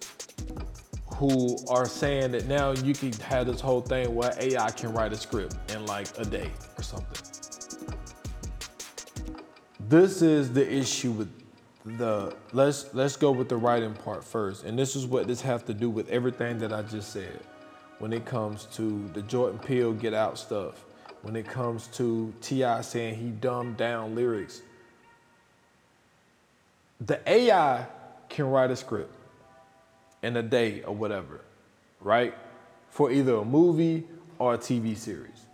who 1.15 1.57
are 1.67 1.87
saying 1.87 2.29
that 2.33 2.45
now 2.45 2.73
you 2.73 2.93
can 2.93 3.11
have 3.13 3.47
this 3.47 3.59
whole 3.59 3.81
thing 3.81 4.13
where 4.13 4.35
AI 4.39 4.69
can 4.69 4.93
write 4.93 5.13
a 5.13 5.17
script 5.17 5.55
in 5.71 5.83
like 5.87 6.09
a 6.19 6.25
day 6.25 6.51
or 6.77 6.83
something. 6.83 7.17
This 9.89 10.21
is 10.21 10.53
the 10.53 10.71
issue 10.71 11.09
with 11.09 11.42
the 11.85 12.35
let's 12.53 12.93
let's 12.93 13.15
go 13.15 13.31
with 13.31 13.49
the 13.49 13.57
writing 13.57 13.93
part 13.93 14.23
first. 14.23 14.63
And 14.63 14.77
this 14.77 14.95
is 14.95 15.05
what 15.05 15.27
this 15.27 15.41
has 15.41 15.63
to 15.63 15.73
do 15.73 15.89
with 15.89 16.09
everything 16.09 16.57
that 16.59 16.71
I 16.71 16.81
just 16.81 17.11
said 17.11 17.39
when 17.99 18.13
it 18.13 18.25
comes 18.25 18.65
to 18.73 19.09
the 19.13 19.21
Jordan 19.23 19.59
Peele 19.59 19.93
get 19.93 20.13
out 20.13 20.37
stuff, 20.37 20.85
when 21.21 21.35
it 21.35 21.47
comes 21.47 21.87
to 21.87 22.33
T.I. 22.41 22.81
saying 22.81 23.15
he 23.15 23.29
dumbed 23.29 23.77
down 23.77 24.15
lyrics. 24.15 24.61
The 27.01 27.19
AI 27.29 27.85
can 28.29 28.49
write 28.49 28.71
a 28.71 28.75
script 28.75 29.13
in 30.21 30.37
a 30.37 30.43
day 30.43 30.83
or 30.83 30.95
whatever, 30.95 31.41
right? 31.99 32.33
For 32.89 33.11
either 33.11 33.35
a 33.35 33.45
movie 33.45 34.05
or 34.39 34.53
a 34.53 34.57
TV 34.57 34.97
series. 34.97 35.45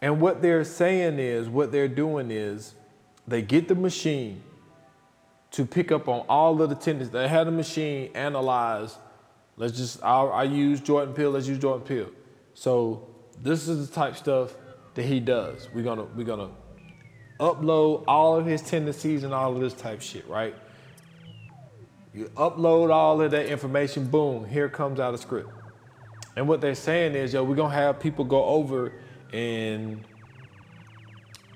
And 0.00 0.20
what 0.20 0.42
they're 0.42 0.64
saying 0.64 1.18
is, 1.18 1.48
what 1.48 1.70
they're 1.70 1.88
doing 1.88 2.30
is, 2.30 2.74
they 3.26 3.42
get 3.42 3.68
the 3.68 3.74
machine 3.74 4.42
to 5.52 5.64
pick 5.64 5.92
up 5.92 6.08
on 6.08 6.24
all 6.28 6.60
of 6.60 6.68
the 6.68 6.74
tendencies. 6.74 7.12
They 7.12 7.28
had 7.28 7.46
a 7.46 7.50
machine 7.50 8.10
analyze. 8.14 8.96
Let's 9.56 9.76
just, 9.76 10.02
I, 10.02 10.22
I 10.22 10.42
use 10.44 10.80
Jordan 10.80 11.14
Peele. 11.14 11.30
Let's 11.30 11.46
use 11.46 11.58
Jordan 11.58 11.86
Peele. 11.86 12.10
So 12.54 13.08
this 13.40 13.68
is 13.68 13.88
the 13.88 13.94
type 13.94 14.16
stuff 14.16 14.54
that 14.94 15.04
he 15.04 15.20
does. 15.20 15.68
We're 15.74 15.84
gonna 15.84 16.04
we're 16.04 16.24
gonna 16.24 16.50
upload 17.40 18.04
all 18.06 18.36
of 18.36 18.46
his 18.46 18.62
tendencies 18.62 19.24
and 19.24 19.34
all 19.34 19.54
of 19.54 19.60
this 19.60 19.74
type 19.74 20.00
shit, 20.00 20.26
right? 20.28 20.54
You 22.14 22.26
upload 22.36 22.92
all 22.92 23.20
of 23.20 23.30
that 23.30 23.46
information, 23.46 24.06
boom, 24.06 24.44
here 24.44 24.68
comes 24.68 25.00
out 25.00 25.14
a 25.14 25.18
script. 25.18 25.50
And 26.36 26.46
what 26.46 26.60
they're 26.60 26.74
saying 26.74 27.14
is, 27.14 27.32
yo, 27.32 27.42
we're 27.42 27.56
gonna 27.56 27.74
have 27.74 28.00
people 28.00 28.24
go 28.24 28.44
over 28.44 28.92
and, 29.32 30.04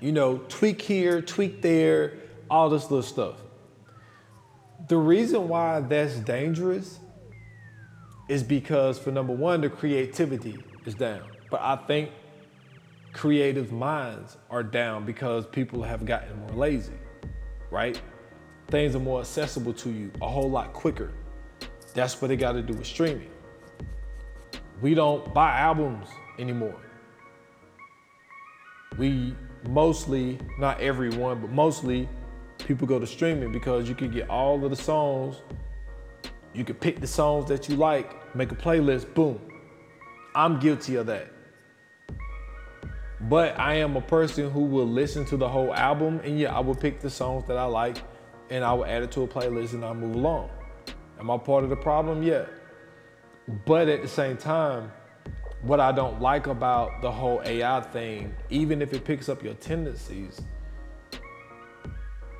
you 0.01 0.11
know, 0.11 0.39
tweak 0.49 0.81
here, 0.81 1.21
tweak 1.21 1.61
there, 1.61 2.13
all 2.49 2.69
this 2.69 2.83
little 2.83 3.03
stuff. 3.03 3.35
The 4.87 4.97
reason 4.97 5.47
why 5.47 5.81
that's 5.81 6.15
dangerous 6.15 6.99
is 8.29 8.43
because, 8.43 8.97
for 8.99 9.11
number 9.11 9.33
one, 9.33 9.61
the 9.61 9.69
creativity 9.69 10.63
is 10.85 10.95
down. 10.95 11.23
But 11.49 11.61
I 11.61 11.75
think 11.75 12.11
creative 13.13 13.71
minds 13.71 14.37
are 14.49 14.63
down 14.63 15.05
because 15.05 15.45
people 15.45 15.83
have 15.83 16.05
gotten 16.05 16.39
more 16.39 16.51
lazy, 16.51 16.93
right? 17.71 18.01
things 18.69 18.95
are 18.95 18.99
more 18.99 19.21
accessible 19.21 19.73
to 19.73 19.89
you 19.89 20.11
a 20.21 20.27
whole 20.27 20.49
lot 20.49 20.73
quicker. 20.73 21.11
That's 21.93 22.21
what 22.21 22.27
they 22.27 22.35
got 22.35 22.53
to 22.53 22.61
do 22.61 22.73
with 22.73 22.85
streaming. 22.85 23.29
We 24.81 24.93
don't 24.93 25.33
buy 25.33 25.59
albums 25.59 26.07
anymore. 26.37 26.79
We 28.97 29.35
mostly, 29.69 30.37
not 30.59 30.79
everyone, 30.81 31.39
but 31.39 31.51
mostly 31.51 32.09
people 32.67 32.85
go 32.85 32.99
to 32.99 33.07
streaming 33.07 33.51
because 33.51 33.87
you 33.87 33.95
can 33.95 34.11
get 34.11 34.29
all 34.29 34.63
of 34.63 34.69
the 34.69 34.75
songs. 34.75 35.37
You 36.53 36.65
can 36.65 36.75
pick 36.75 36.99
the 36.99 37.07
songs 37.07 37.47
that 37.47 37.69
you 37.69 37.77
like, 37.77 38.35
make 38.35 38.51
a 38.51 38.55
playlist, 38.55 39.13
boom. 39.13 39.39
I'm 40.35 40.59
guilty 40.59 40.95
of 40.95 41.05
that. 41.05 41.31
But 43.21 43.57
I 43.57 43.75
am 43.75 43.95
a 43.95 44.01
person 44.01 44.51
who 44.51 44.61
will 44.61 44.85
listen 44.85 45.25
to 45.25 45.37
the 45.37 45.47
whole 45.47 45.73
album, 45.73 46.19
and 46.23 46.37
yeah, 46.37 46.55
I 46.55 46.59
will 46.59 46.75
pick 46.75 46.99
the 46.99 47.09
songs 47.09 47.45
that 47.47 47.57
I 47.57 47.63
like 47.63 47.97
and 48.49 48.63
I 48.63 48.73
will 48.73 48.85
add 48.85 49.03
it 49.03 49.11
to 49.11 49.23
a 49.23 49.27
playlist 49.27 49.73
and 49.73 49.83
I'll 49.83 49.93
move 49.93 50.15
along. 50.15 50.49
Am 51.19 51.31
I 51.31 51.37
part 51.37 51.63
of 51.63 51.69
the 51.69 51.75
problem? 51.75 52.21
Yeah. 52.21 52.45
But 53.65 53.87
at 53.87 54.01
the 54.01 54.07
same 54.07 54.37
time, 54.37 54.91
what 55.61 55.79
I 55.79 55.91
don't 55.91 56.21
like 56.21 56.47
about 56.47 57.01
the 57.01 57.11
whole 57.11 57.41
AI 57.43 57.81
thing, 57.81 58.35
even 58.49 58.81
if 58.81 58.93
it 58.93 59.03
picks 59.03 59.29
up 59.29 59.43
your 59.43 59.55
tendencies, 59.55 60.41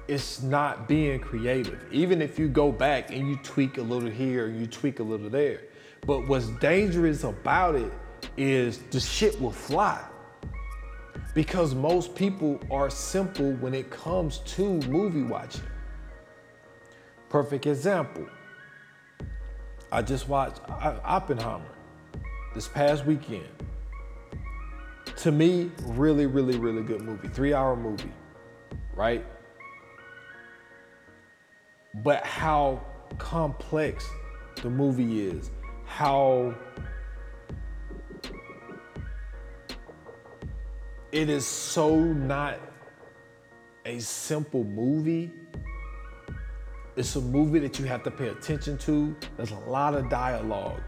it's 0.07 0.41
not 0.41 0.87
being 0.87 1.19
creative. 1.19 1.85
Even 1.91 2.21
if 2.21 2.39
you 2.39 2.47
go 2.47 2.71
back 2.71 3.11
and 3.11 3.27
you 3.27 3.35
tweak 3.37 3.77
a 3.77 3.81
little 3.81 4.09
here, 4.09 4.47
you 4.47 4.65
tweak 4.65 4.99
a 4.99 5.03
little 5.03 5.29
there. 5.29 5.61
But 6.05 6.27
what's 6.27 6.47
dangerous 6.59 7.23
about 7.23 7.75
it 7.75 7.91
is 8.37 8.79
the 8.91 8.99
shit 8.99 9.39
will 9.41 9.51
fly. 9.51 10.01
Because 11.33 11.75
most 11.75 12.15
people 12.15 12.59
are 12.71 12.89
simple 12.89 13.51
when 13.53 13.73
it 13.73 13.89
comes 13.89 14.39
to 14.39 14.79
movie 14.87 15.23
watching. 15.23 15.63
Perfect 17.29 17.67
example. 17.67 18.25
I 19.91 20.01
just 20.01 20.27
watched 20.27 20.61
Oppenheimer 20.69 21.75
this 22.55 22.67
past 22.67 23.05
weekend. 23.05 23.47
To 25.17 25.31
me, 25.31 25.71
really, 25.83 26.25
really, 26.25 26.57
really 26.57 26.83
good 26.83 27.01
movie. 27.01 27.27
Three 27.27 27.53
hour 27.53 27.75
movie, 27.75 28.11
right? 28.95 29.25
But 32.03 32.25
how 32.25 32.81
complex 33.17 34.05
the 34.61 34.69
movie 34.69 35.27
is, 35.27 35.51
how 35.85 36.53
it 41.11 41.29
is 41.29 41.45
so 41.45 41.95
not 41.95 42.59
a 43.85 43.99
simple 43.99 44.63
movie 44.63 45.31
it's 46.97 47.15
a 47.15 47.21
movie 47.21 47.59
that 47.59 47.77
you 47.77 47.85
have 47.85 48.01
to 48.03 48.11
pay 48.11 48.29
attention 48.29 48.75
to. 48.79 49.15
There's 49.37 49.51
a 49.51 49.69
lot 49.69 49.93
of 49.93 50.09
dialogue. 50.09 50.81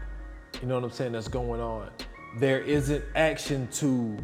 You 0.60 0.66
know 0.66 0.74
what 0.74 0.82
I'm 0.82 0.90
saying? 0.90 1.12
That's 1.12 1.28
going 1.28 1.60
on. 1.60 1.90
There 2.38 2.60
isn't 2.60 3.04
action 3.14 3.68
to 3.74 4.18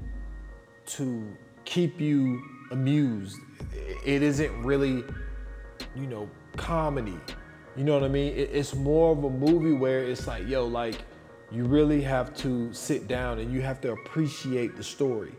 to 0.86 1.36
keep 1.64 2.00
you 2.00 2.42
amused. 2.72 3.38
It 4.04 4.22
isn't 4.22 4.62
really, 4.62 5.04
you 5.96 6.06
know, 6.06 6.28
comedy. 6.56 7.18
You 7.76 7.84
know 7.84 7.94
what 7.94 8.04
I 8.04 8.08
mean? 8.08 8.32
It's 8.36 8.74
more 8.74 9.12
of 9.12 9.24
a 9.24 9.30
movie 9.30 9.72
where 9.72 10.02
it's 10.02 10.26
like, 10.26 10.48
yo, 10.48 10.66
like 10.66 10.96
you 11.50 11.64
really 11.64 12.00
have 12.02 12.34
to 12.38 12.72
sit 12.72 13.06
down 13.06 13.38
and 13.38 13.52
you 13.52 13.60
have 13.62 13.80
to 13.82 13.92
appreciate 13.92 14.76
the 14.76 14.82
story. 14.82 15.34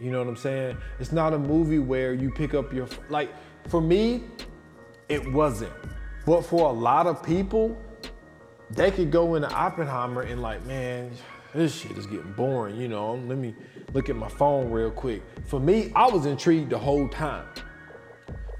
You 0.00 0.10
know 0.10 0.18
what 0.18 0.28
I'm 0.28 0.36
saying? 0.36 0.76
It's 0.98 1.12
not 1.12 1.32
a 1.32 1.38
movie 1.38 1.78
where 1.78 2.12
you 2.14 2.30
pick 2.30 2.54
up 2.54 2.72
your 2.72 2.88
like 3.08 3.30
for 3.68 3.80
me, 3.80 4.24
it 5.08 5.32
wasn't. 5.32 5.72
But 6.26 6.42
for 6.42 6.68
a 6.68 6.72
lot 6.72 7.06
of 7.06 7.22
people, 7.22 7.76
they 8.70 8.90
could 8.90 9.10
go 9.10 9.34
into 9.34 9.50
Oppenheimer 9.52 10.22
and 10.22 10.42
like, 10.42 10.64
man, 10.66 11.10
this 11.54 11.74
shit 11.74 11.96
is 11.98 12.06
getting 12.06 12.32
boring, 12.32 12.76
you 12.76 12.88
know. 12.88 13.14
Let 13.14 13.38
me 13.38 13.54
look 13.92 14.08
at 14.08 14.16
my 14.16 14.28
phone 14.28 14.70
real 14.70 14.90
quick. 14.90 15.22
For 15.46 15.60
me, 15.60 15.92
I 15.94 16.06
was 16.06 16.26
intrigued 16.26 16.70
the 16.70 16.78
whole 16.78 17.08
time 17.08 17.46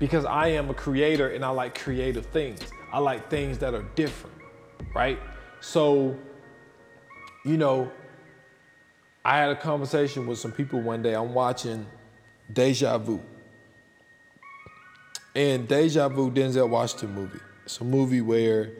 because 0.00 0.24
I 0.24 0.48
am 0.48 0.70
a 0.70 0.74
creator 0.74 1.28
and 1.28 1.44
I 1.44 1.50
like 1.50 1.78
creative 1.78 2.26
things. 2.26 2.60
I 2.92 2.98
like 2.98 3.30
things 3.30 3.58
that 3.58 3.74
are 3.74 3.84
different, 3.94 4.34
right? 4.94 5.20
So, 5.60 6.16
you 7.44 7.56
know, 7.56 7.92
I 9.24 9.36
had 9.36 9.50
a 9.50 9.56
conversation 9.56 10.26
with 10.26 10.38
some 10.38 10.50
people 10.50 10.80
one 10.80 11.02
day. 11.02 11.14
I'm 11.14 11.34
watching 11.34 11.86
Deja 12.52 12.98
Vu. 12.98 13.20
And 15.36 15.68
Deja 15.68 16.08
Vu, 16.08 16.30
Denzel 16.30 16.68
Washington 16.68 17.14
movie. 17.14 17.38
It's 17.66 17.80
a 17.80 17.84
movie 17.84 18.22
where 18.22 18.72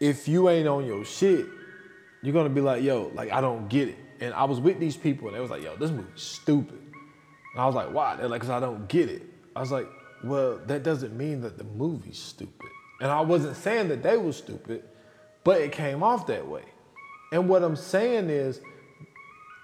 if 0.00 0.26
you 0.26 0.48
ain't 0.48 0.66
on 0.66 0.86
your 0.86 1.04
shit, 1.04 1.46
you're 2.22 2.32
gonna 2.32 2.48
be 2.48 2.62
like, 2.62 2.82
yo, 2.82 3.12
like 3.14 3.30
I 3.30 3.42
don't 3.42 3.68
get 3.68 3.88
it. 3.88 3.98
And 4.20 4.32
I 4.32 4.44
was 4.44 4.58
with 4.58 4.80
these 4.80 4.96
people 4.96 5.28
and 5.28 5.36
they 5.36 5.40
was 5.40 5.50
like, 5.50 5.62
yo, 5.62 5.76
this 5.76 5.90
movie's 5.90 6.22
stupid. 6.22 6.91
And 7.52 7.62
I 7.62 7.66
was 7.66 7.74
like, 7.74 7.92
why? 7.92 8.16
They're 8.16 8.28
like, 8.28 8.40
cause 8.40 8.50
I 8.50 8.60
don't 8.60 8.88
get 8.88 9.08
it. 9.08 9.22
I 9.54 9.60
was 9.60 9.72
like, 9.72 9.88
well, 10.24 10.58
that 10.66 10.82
doesn't 10.82 11.16
mean 11.16 11.40
that 11.42 11.58
the 11.58 11.64
movie's 11.64 12.18
stupid. 12.18 12.70
And 13.00 13.10
I 13.10 13.20
wasn't 13.20 13.56
saying 13.56 13.88
that 13.88 14.02
they 14.02 14.16
were 14.16 14.32
stupid. 14.32 14.84
but 15.44 15.60
it 15.60 15.72
came 15.72 16.02
off 16.02 16.26
that 16.28 16.46
way. 16.46 16.62
And 17.32 17.48
what 17.48 17.62
I'm 17.62 17.76
saying 17.76 18.30
is, 18.30 18.60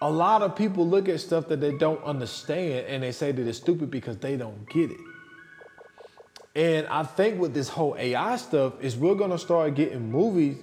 a 0.01 0.11
lot 0.11 0.43
of 0.43 0.55
people 0.55 0.87
look 0.87 1.09
at 1.09 1.21
stuff 1.21 1.49
that 1.49 1.61
they 1.61 1.77
don't 1.77 2.03
understand 2.05 2.87
and 2.87 3.03
they 3.03 3.13
say 3.13 3.33
that 3.33 3.47
it's 3.47 3.59
stupid 3.59 3.91
because 3.91 4.17
they 4.19 4.37
don't 4.37 4.69
get 4.69 4.91
it. 4.91 5.01
And 6.55 6.87
I 6.89 7.03
think 7.03 7.41
with 7.41 7.53
this 7.55 7.69
whole 7.69 7.97
AI 7.99 8.37
stuff 8.37 8.75
is 8.81 8.97
we're 8.97 9.15
gonna 9.15 9.39
start 9.39 9.75
getting 9.75 10.11
movies 10.11 10.57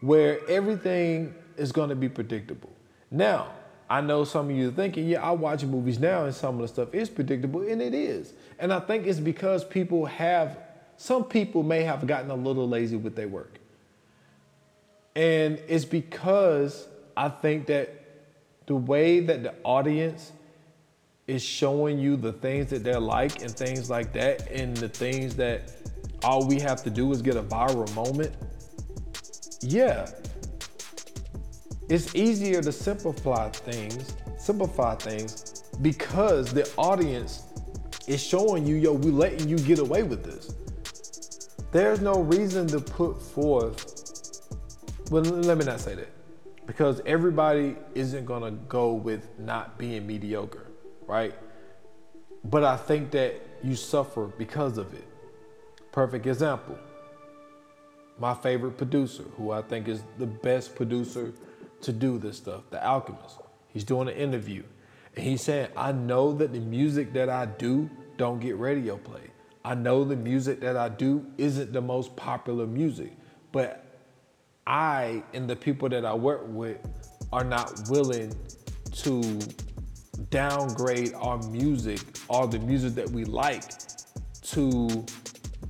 where 0.00 0.40
everything 0.48 1.34
is 1.56 1.72
gonna 1.72 1.94
be 1.94 2.08
predictable. 2.08 2.70
Now, 3.10 3.52
I 3.88 4.00
know 4.00 4.24
some 4.24 4.50
of 4.50 4.56
you 4.56 4.68
are 4.68 4.72
thinking, 4.72 5.06
yeah, 5.06 5.22
I 5.22 5.30
watch 5.30 5.64
movies 5.64 5.98
now 5.98 6.24
and 6.24 6.34
some 6.34 6.56
of 6.56 6.62
the 6.62 6.68
stuff 6.68 6.94
is 6.94 7.08
predictable, 7.08 7.62
and 7.62 7.80
it 7.80 7.94
is. 7.94 8.32
And 8.58 8.72
I 8.72 8.80
think 8.80 9.06
it's 9.06 9.20
because 9.20 9.64
people 9.64 10.06
have, 10.06 10.58
some 10.96 11.24
people 11.24 11.62
may 11.62 11.82
have 11.82 12.06
gotten 12.06 12.30
a 12.30 12.34
little 12.34 12.68
lazy 12.68 12.96
with 12.96 13.14
their 13.14 13.28
work. 13.28 13.58
And 15.14 15.60
it's 15.68 15.84
because 15.84 16.88
I 17.16 17.28
think 17.28 17.66
that 17.66 17.94
the 18.66 18.74
way 18.74 19.20
that 19.20 19.42
the 19.42 19.54
audience 19.62 20.32
is 21.26 21.42
showing 21.42 21.98
you 21.98 22.16
the 22.16 22.32
things 22.32 22.70
that 22.70 22.84
they're 22.84 23.00
like 23.00 23.42
and 23.42 23.50
things 23.50 23.88
like 23.88 24.12
that, 24.12 24.50
and 24.50 24.76
the 24.76 24.88
things 24.88 25.36
that 25.36 25.72
all 26.24 26.46
we 26.46 26.58
have 26.60 26.82
to 26.82 26.90
do 26.90 27.10
is 27.12 27.22
get 27.22 27.36
a 27.36 27.42
viral 27.42 27.92
moment. 27.94 28.34
Yeah, 29.60 30.10
it's 31.88 32.14
easier 32.14 32.60
to 32.62 32.72
simplify 32.72 33.48
things, 33.50 34.16
simplify 34.38 34.96
things 34.96 35.62
because 35.82 36.52
the 36.52 36.68
audience 36.76 37.44
is 38.08 38.22
showing 38.22 38.66
you, 38.66 38.76
yo, 38.76 38.92
we 38.92 39.10
letting 39.10 39.48
you 39.48 39.56
get 39.58 39.78
away 39.78 40.02
with 40.02 40.24
this. 40.24 40.54
There's 41.70 42.00
no 42.00 42.20
reason 42.20 42.66
to 42.68 42.80
put 42.80 43.20
forth, 43.22 44.48
well, 45.10 45.22
let 45.22 45.58
me 45.58 45.64
not 45.64 45.80
say 45.80 45.94
that 45.94 46.08
because 46.66 47.00
everybody 47.06 47.76
isn't 47.94 48.26
gonna 48.26 48.50
go 48.50 48.92
with 48.92 49.28
not 49.38 49.78
being 49.78 50.06
mediocre, 50.06 50.66
right? 51.06 51.34
But 52.44 52.64
I 52.64 52.76
think 52.76 53.12
that 53.12 53.40
you 53.62 53.76
suffer 53.76 54.26
because 54.26 54.78
of 54.78 54.92
it. 54.94 55.06
Perfect 55.92 56.26
example. 56.26 56.78
My 58.18 58.34
favorite 58.34 58.76
producer, 58.76 59.24
who 59.36 59.52
I 59.52 59.62
think 59.62 59.88
is 59.88 60.02
the 60.18 60.26
best 60.26 60.74
producer 60.74 61.32
to 61.86 61.92
do 61.92 62.18
this 62.18 62.36
stuff, 62.36 62.62
The 62.70 62.84
Alchemist. 62.84 63.38
He's 63.68 63.84
doing 63.84 64.08
an 64.08 64.14
interview. 64.14 64.64
And 65.14 65.24
he's 65.24 65.40
saying, 65.40 65.68
I 65.76 65.92
know 65.92 66.32
that 66.32 66.52
the 66.52 66.60
music 66.60 67.12
that 67.14 67.30
I 67.30 67.46
do 67.46 67.88
don't 68.16 68.40
get 68.40 68.58
radio 68.58 68.96
play. 68.98 69.30
I 69.64 69.74
know 69.74 70.04
the 70.04 70.16
music 70.16 70.60
that 70.60 70.76
I 70.76 70.88
do 70.88 71.24
isn't 71.38 71.72
the 71.72 71.80
most 71.80 72.14
popular 72.16 72.66
music, 72.66 73.12
but 73.50 73.84
I 74.66 75.22
and 75.32 75.48
the 75.48 75.56
people 75.56 75.88
that 75.88 76.04
I 76.04 76.14
work 76.14 76.42
with 76.46 76.78
are 77.32 77.44
not 77.44 77.88
willing 77.88 78.32
to 78.92 79.40
downgrade 80.30 81.14
our 81.14 81.38
music 81.48 82.00
or 82.28 82.46
the 82.46 82.58
music 82.60 82.94
that 82.94 83.10
we 83.10 83.24
like 83.24 83.64
to 84.42 85.04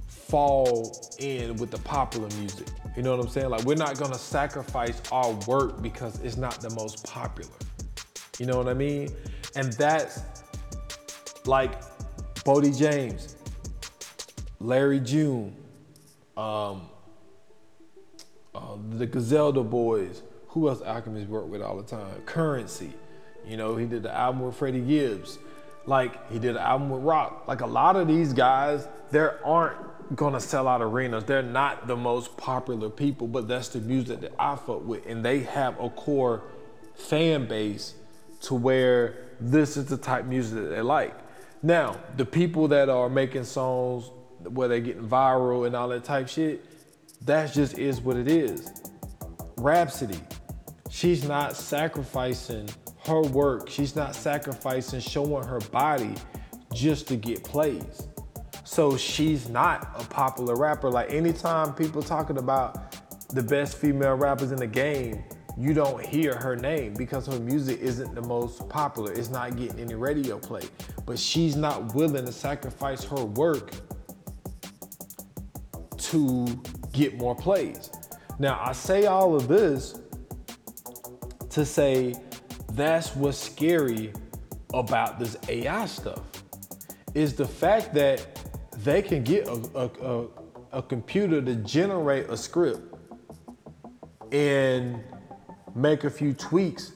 fall 0.08 1.14
in 1.18 1.56
with 1.56 1.70
the 1.70 1.78
popular 1.78 2.28
music. 2.38 2.68
You 2.96 3.02
know 3.02 3.14
what 3.14 3.24
I'm 3.26 3.30
saying? 3.30 3.50
Like 3.50 3.64
we're 3.64 3.74
not 3.74 3.98
gonna 3.98 4.18
sacrifice 4.18 5.02
our 5.12 5.32
work 5.46 5.82
because 5.82 6.18
it's 6.20 6.38
not 6.38 6.60
the 6.60 6.70
most 6.70 7.04
popular. 7.04 7.50
You 8.38 8.46
know 8.46 8.56
what 8.56 8.68
I 8.68 8.74
mean? 8.74 9.10
And 9.54 9.72
that's 9.74 10.22
like 11.44 11.80
Boldy 12.36 12.76
James, 12.76 13.36
Larry 14.60 15.00
June, 15.00 15.54
um, 16.36 16.88
uh, 18.54 18.76
the 18.90 19.06
Griselda 19.06 19.62
Boys. 19.62 20.22
Who 20.48 20.68
else 20.70 20.80
Alchemist 20.80 21.28
worked 21.28 21.48
with 21.48 21.60
all 21.60 21.76
the 21.76 21.82
time? 21.82 22.22
Currency. 22.24 22.94
You 23.46 23.58
know, 23.58 23.76
he 23.76 23.84
did 23.84 24.02
the 24.02 24.12
album 24.12 24.40
with 24.40 24.56
Freddie 24.56 24.80
Gibbs. 24.80 25.38
Like 25.84 26.30
he 26.32 26.38
did 26.38 26.52
an 26.52 26.62
album 26.62 26.88
with 26.88 27.02
Rock. 27.02 27.44
Like 27.46 27.60
a 27.60 27.66
lot 27.66 27.96
of 27.96 28.08
these 28.08 28.32
guys, 28.32 28.88
there 29.10 29.44
aren't 29.46 29.85
gonna 30.14 30.40
sell 30.40 30.68
out 30.68 30.82
arenas. 30.82 31.24
They're 31.24 31.42
not 31.42 31.86
the 31.86 31.96
most 31.96 32.36
popular 32.36 32.88
people, 32.90 33.26
but 33.26 33.48
that's 33.48 33.68
the 33.68 33.80
music 33.80 34.20
that 34.20 34.34
I 34.38 34.56
fuck 34.56 34.84
with, 34.86 35.06
and 35.06 35.24
they 35.24 35.40
have 35.40 35.78
a 35.80 35.90
core 35.90 36.42
fan 36.94 37.46
base 37.46 37.94
to 38.42 38.54
where 38.54 39.16
this 39.40 39.76
is 39.76 39.86
the 39.86 39.96
type 39.96 40.22
of 40.22 40.28
music 40.28 40.62
that 40.62 40.68
they 40.68 40.80
like. 40.80 41.14
Now, 41.62 41.98
the 42.16 42.24
people 42.24 42.68
that 42.68 42.88
are 42.88 43.08
making 43.08 43.44
songs 43.44 44.10
where 44.44 44.68
they're 44.68 44.80
getting 44.80 45.08
viral 45.08 45.66
and 45.66 45.74
all 45.74 45.88
that 45.88 46.04
type 46.04 46.28
shit, 46.28 46.64
that 47.26 47.52
just 47.52 47.78
is 47.78 48.00
what 48.00 48.16
it 48.16 48.28
is. 48.28 48.70
Rapsody, 49.56 50.20
she's 50.90 51.26
not 51.26 51.56
sacrificing 51.56 52.68
her 53.06 53.22
work. 53.22 53.68
She's 53.68 53.96
not 53.96 54.14
sacrificing 54.14 55.00
showing 55.00 55.44
her 55.44 55.60
body 55.72 56.14
just 56.72 57.08
to 57.08 57.16
get 57.16 57.42
plays. 57.42 58.06
So 58.66 58.96
she's 58.96 59.48
not 59.48 59.88
a 59.96 60.04
popular 60.04 60.56
rapper. 60.56 60.90
Like 60.90 61.12
anytime 61.12 61.72
people 61.72 62.02
talking 62.02 62.36
about 62.36 62.96
the 63.28 63.42
best 63.42 63.78
female 63.78 64.16
rappers 64.16 64.50
in 64.50 64.58
the 64.58 64.66
game, 64.66 65.22
you 65.56 65.72
don't 65.72 66.04
hear 66.04 66.34
her 66.34 66.56
name 66.56 66.92
because 66.94 67.28
her 67.28 67.38
music 67.38 67.78
isn't 67.80 68.12
the 68.16 68.22
most 68.22 68.68
popular. 68.68 69.12
It's 69.12 69.30
not 69.30 69.56
getting 69.56 69.78
any 69.78 69.94
radio 69.94 70.36
play. 70.36 70.62
But 71.06 71.16
she's 71.16 71.54
not 71.54 71.94
willing 71.94 72.26
to 72.26 72.32
sacrifice 72.32 73.04
her 73.04 73.24
work 73.24 73.70
to 75.98 76.46
get 76.92 77.16
more 77.16 77.36
plays. 77.36 77.92
Now, 78.40 78.60
I 78.60 78.72
say 78.72 79.06
all 79.06 79.36
of 79.36 79.46
this 79.46 80.00
to 81.50 81.64
say 81.64 82.16
that's 82.72 83.14
what's 83.14 83.38
scary 83.38 84.12
about 84.74 85.20
this 85.20 85.36
AI 85.48 85.86
stuff 85.86 86.22
is 87.14 87.34
the 87.34 87.46
fact 87.46 87.94
that 87.94 88.35
they 88.78 89.02
can 89.02 89.22
get 89.22 89.46
a, 89.48 89.70
a, 89.74 89.90
a, 90.02 90.26
a 90.72 90.82
computer 90.82 91.40
to 91.40 91.54
generate 91.56 92.28
a 92.28 92.36
script 92.36 92.94
and 94.32 95.02
make 95.74 96.04
a 96.04 96.10
few 96.10 96.32
tweaks. 96.32 96.92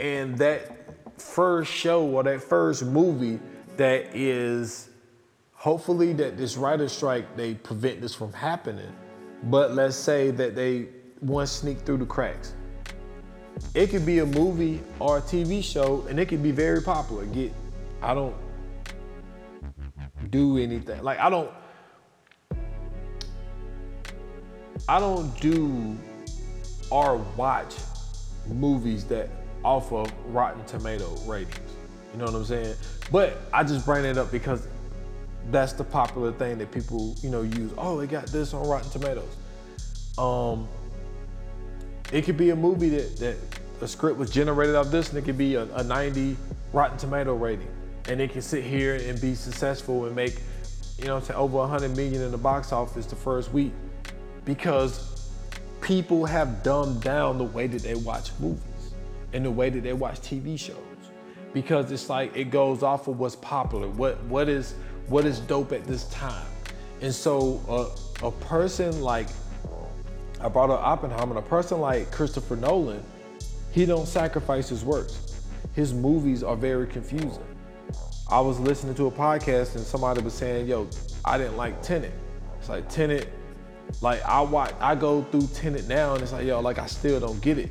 And 0.00 0.36
that 0.38 1.20
first 1.20 1.72
show 1.72 2.06
or 2.06 2.22
that 2.22 2.42
first 2.42 2.84
movie 2.84 3.40
that 3.76 4.14
is 4.14 4.90
hopefully 5.52 6.12
that 6.12 6.36
this 6.36 6.56
writer 6.56 6.88
strike 6.88 7.36
they 7.36 7.54
prevent 7.54 8.00
this 8.00 8.14
from 8.14 8.32
happening. 8.32 8.92
But 9.44 9.74
let's 9.74 9.96
say 9.96 10.30
that 10.32 10.54
they 10.54 10.88
once 11.20 11.50
sneak 11.50 11.80
through 11.80 11.98
the 11.98 12.06
cracks. 12.06 12.54
It 13.74 13.88
could 13.88 14.04
be 14.04 14.18
a 14.18 14.26
movie 14.26 14.80
or 14.98 15.18
a 15.18 15.20
tv 15.22 15.64
show 15.64 16.06
and 16.08 16.20
it 16.20 16.26
could 16.26 16.42
be 16.42 16.52
very 16.52 16.82
popular. 16.82 17.24
Get 17.26 17.52
i 18.02 18.12
don't 18.14 18.34
do 20.30 20.58
anything. 20.58 21.02
Like 21.02 21.18
I 21.18 21.30
don't 21.30 21.50
I 24.88 25.00
don't 25.00 25.38
do 25.40 25.96
or 26.90 27.16
watch 27.36 27.74
movies 28.46 29.04
that 29.06 29.28
offer 29.64 30.04
Rotten 30.26 30.64
Tomato 30.64 31.14
ratings. 31.26 31.58
You 32.12 32.18
know 32.18 32.26
what 32.26 32.34
I'm 32.34 32.44
saying? 32.44 32.76
But 33.10 33.36
I 33.52 33.64
just 33.64 33.84
bring 33.84 34.04
it 34.04 34.16
up 34.16 34.30
because 34.30 34.68
that's 35.50 35.72
the 35.72 35.84
popular 35.84 36.32
thing 36.32 36.58
that 36.58 36.70
people, 36.70 37.14
you 37.20 37.30
know, 37.30 37.42
use. 37.42 37.72
Oh, 37.76 38.00
it 38.00 38.10
got 38.10 38.26
this 38.26 38.54
on 38.54 38.68
Rotten 38.68 38.90
Tomatoes. 38.90 39.36
Um, 40.18 40.68
it 42.12 42.22
could 42.22 42.36
be 42.36 42.50
a 42.50 42.56
movie 42.56 42.88
that, 42.90 43.16
that 43.16 43.36
a 43.80 43.88
script 43.88 44.18
was 44.18 44.30
generated 44.30 44.76
off 44.76 44.90
this, 44.90 45.08
and 45.08 45.18
it 45.18 45.24
could 45.24 45.38
be 45.38 45.56
a, 45.56 45.64
a 45.74 45.82
90 45.82 46.36
Rotten 46.72 46.96
Tomato 46.96 47.34
rating 47.34 47.68
and 48.08 48.20
they 48.20 48.28
can 48.28 48.42
sit 48.42 48.64
here 48.64 48.94
and 48.94 49.20
be 49.20 49.34
successful 49.34 50.06
and 50.06 50.14
make, 50.14 50.40
you 50.98 51.06
know, 51.06 51.20
to 51.20 51.34
over 51.34 51.58
100 51.58 51.96
million 51.96 52.22
in 52.22 52.30
the 52.30 52.38
box 52.38 52.72
office 52.72 53.06
the 53.06 53.16
first 53.16 53.52
week 53.52 53.72
because 54.44 55.30
people 55.80 56.24
have 56.24 56.62
dumbed 56.62 57.02
down 57.02 57.38
the 57.38 57.44
way 57.44 57.66
that 57.66 57.82
they 57.82 57.94
watch 57.94 58.30
movies 58.38 58.92
and 59.32 59.44
the 59.44 59.50
way 59.50 59.70
that 59.70 59.82
they 59.82 59.92
watch 59.92 60.20
TV 60.20 60.58
shows 60.58 60.76
because 61.52 61.90
it's 61.90 62.10
like 62.10 62.36
it 62.36 62.50
goes 62.50 62.82
off 62.82 63.08
of 63.08 63.18
what's 63.18 63.36
popular, 63.36 63.88
what 63.88 64.22
what 64.24 64.48
is 64.48 64.74
what 65.08 65.24
is 65.24 65.40
dope 65.40 65.72
at 65.72 65.84
this 65.84 66.04
time, 66.08 66.46
and 67.00 67.14
so 67.14 67.60
uh, 67.66 68.26
a 68.26 68.30
person 68.30 69.00
like 69.00 69.28
I 70.38 70.48
brought 70.48 70.68
up 70.68 70.80
Oppenheimer, 70.80 71.38
a 71.38 71.42
person 71.42 71.80
like 71.80 72.10
Christopher 72.10 72.56
Nolan, 72.56 73.02
he 73.72 73.86
don't 73.86 74.06
sacrifice 74.06 74.68
his 74.68 74.84
works. 74.84 75.40
His 75.74 75.94
movies 75.94 76.42
are 76.42 76.56
very 76.56 76.86
confusing. 76.86 77.55
I 78.28 78.40
was 78.40 78.58
listening 78.58 78.96
to 78.96 79.06
a 79.06 79.10
podcast 79.10 79.76
and 79.76 79.84
somebody 79.84 80.20
was 80.20 80.34
saying, 80.34 80.66
yo, 80.66 80.88
I 81.24 81.38
didn't 81.38 81.56
like 81.56 81.80
Tenet. 81.80 82.12
It's 82.58 82.68
like 82.68 82.88
Tenet, 82.88 83.28
like 84.00 84.20
I 84.24 84.40
watch, 84.40 84.74
I 84.80 84.96
go 84.96 85.22
through 85.22 85.46
Tenet 85.54 85.86
now 85.86 86.14
and 86.14 86.22
it's 86.22 86.32
like, 86.32 86.44
yo, 86.44 86.58
like 86.60 86.78
I 86.78 86.86
still 86.86 87.20
don't 87.20 87.40
get 87.40 87.56
it. 87.56 87.70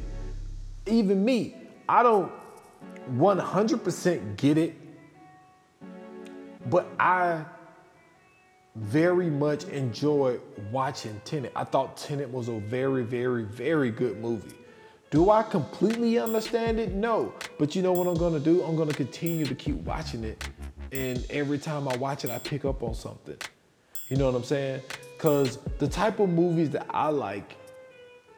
Even 0.85 1.25
me, 1.25 1.55
I 1.89 2.03
don't 2.03 2.31
100% 3.11 4.37
get 4.37 4.57
it, 4.57 4.75
but 6.69 6.87
I 6.99 7.43
very 8.75 9.29
much 9.29 9.65
enjoyed 9.65 10.39
watching 10.71 11.19
Tenet. 11.25 11.51
I 11.53 11.65
thought 11.65 11.97
Tenet 11.97 12.31
was 12.31 12.47
a 12.47 12.59
very, 12.59 13.03
very, 13.03 13.43
very 13.43 13.91
good 13.91 14.19
movie. 14.21 14.55
Do 15.11 15.29
I 15.29 15.43
completely 15.43 16.17
understand 16.17 16.79
it? 16.79 16.93
No. 16.93 17.33
But 17.59 17.75
you 17.75 17.81
know 17.81 17.93
what 17.93 18.07
I'm 18.07 18.15
gonna 18.15 18.39
do? 18.39 18.63
I'm 18.63 18.75
gonna 18.75 18.93
continue 18.93 19.45
to 19.45 19.55
keep 19.55 19.75
watching 19.75 20.23
it. 20.23 20.47
And 20.91 21.25
every 21.29 21.57
time 21.57 21.87
I 21.87 21.95
watch 21.97 22.25
it, 22.25 22.31
I 22.31 22.39
pick 22.39 22.65
up 22.65 22.81
on 22.83 22.93
something. 22.93 23.37
You 24.09 24.17
know 24.17 24.25
what 24.25 24.35
I'm 24.35 24.43
saying? 24.43 24.81
Because 25.17 25.57
the 25.79 25.87
type 25.87 26.19
of 26.19 26.29
movies 26.29 26.69
that 26.71 26.87
I 26.89 27.09
like, 27.09 27.55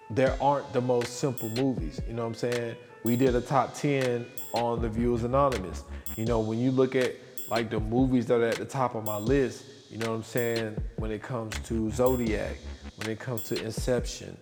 there 0.10 0.36
aren't 0.41 0.71
the 0.73 0.82
most 0.82 1.17
simple 1.19 1.49
movies. 1.49 2.01
You 2.08 2.13
know 2.13 2.23
what 2.23 2.30
I'm 2.30 2.36
saying? 2.36 2.75
We 3.03 3.15
did 3.15 3.36
a 3.36 3.41
top 3.41 3.73
10 3.73 4.25
on 4.53 4.82
the 4.82 4.89
Viewers 4.89 5.23
Anonymous. 5.23 5.84
You 6.15 6.25
know, 6.25 6.39
when 6.39 6.60
you 6.60 6.71
look 6.71 6.95
at 6.95 7.15
like 7.49 7.69
the 7.69 7.80
movies 7.80 8.25
that 8.27 8.41
are 8.41 8.47
at 8.47 8.56
the 8.56 8.65
top 8.65 8.95
of 8.95 9.06
my 9.06 9.17
list, 9.17 9.65
you 9.89 9.97
know 9.97 10.10
what 10.10 10.15
I'm 10.17 10.23
saying? 10.23 10.77
When 10.97 11.12
it 11.12 11.21
comes 11.21 11.58
to 11.67 11.89
Zodiac, 11.91 12.58
when 12.97 13.10
it 13.10 13.19
comes 13.19 13.43
to 13.43 13.63
Inception, 13.63 14.38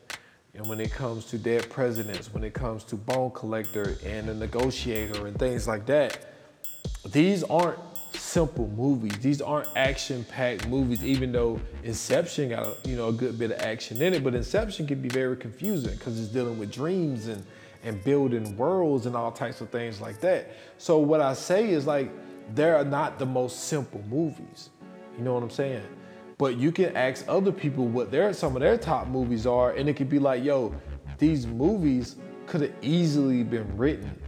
and 0.55 0.67
when 0.67 0.79
it 0.79 0.91
comes 0.91 1.25
to 1.25 1.37
Dead 1.37 1.69
Presidents, 1.69 2.33
when 2.33 2.43
it 2.43 2.53
comes 2.53 2.83
to 2.85 2.95
Bone 2.95 3.31
Collector 3.31 3.97
and 4.05 4.27
The 4.27 4.33
Negotiator 4.33 5.27
and 5.27 5.37
things 5.37 5.67
like 5.67 5.85
that, 5.87 6.17
these 7.11 7.43
aren't 7.43 7.79
simple 8.13 8.69
movies. 8.69 9.17
These 9.19 9.41
aren't 9.41 9.67
action-packed 9.75 10.67
movies, 10.67 11.03
even 11.03 11.31
though 11.31 11.59
Inception 11.83 12.49
got 12.49 12.65
a, 12.65 12.89
you 12.89 12.95
know 12.95 13.09
a 13.09 13.13
good 13.13 13.37
bit 13.37 13.51
of 13.51 13.59
action 13.59 14.01
in 14.01 14.13
it. 14.13 14.23
But 14.23 14.33
Inception 14.33 14.87
can 14.87 15.01
be 15.01 15.09
very 15.09 15.35
confusing 15.35 15.93
because 15.95 16.19
it's 16.19 16.29
dealing 16.29 16.57
with 16.57 16.71
dreams 16.71 17.27
and 17.27 17.45
and 17.83 18.03
building 18.03 18.57
worlds 18.57 19.05
and 19.05 19.15
all 19.15 19.31
types 19.31 19.61
of 19.61 19.69
things 19.69 20.01
like 20.01 20.19
that. 20.21 20.51
So 20.77 20.97
what 20.97 21.21
I 21.21 21.33
say 21.33 21.69
is 21.69 21.85
like 21.85 22.09
they're 22.55 22.83
not 22.83 23.19
the 23.19 23.25
most 23.25 23.65
simple 23.65 24.03
movies. 24.09 24.69
You 25.17 25.23
know 25.23 25.33
what 25.33 25.43
I'm 25.43 25.49
saying? 25.49 25.83
But 26.37 26.57
you 26.57 26.71
can 26.71 26.95
ask 26.97 27.25
other 27.27 27.51
people 27.51 27.87
what 27.87 28.11
their 28.11 28.33
some 28.33 28.55
of 28.55 28.61
their 28.61 28.77
top 28.77 29.07
movies 29.07 29.47
are, 29.47 29.71
and 29.71 29.87
it 29.87 29.95
could 29.95 30.09
be 30.09 30.19
like, 30.19 30.43
yo, 30.43 30.73
these 31.17 31.47
movies 31.47 32.17
could 32.45 32.61
have 32.61 32.73
easily 32.81 33.43
been 33.43 33.77
written. 33.77 34.19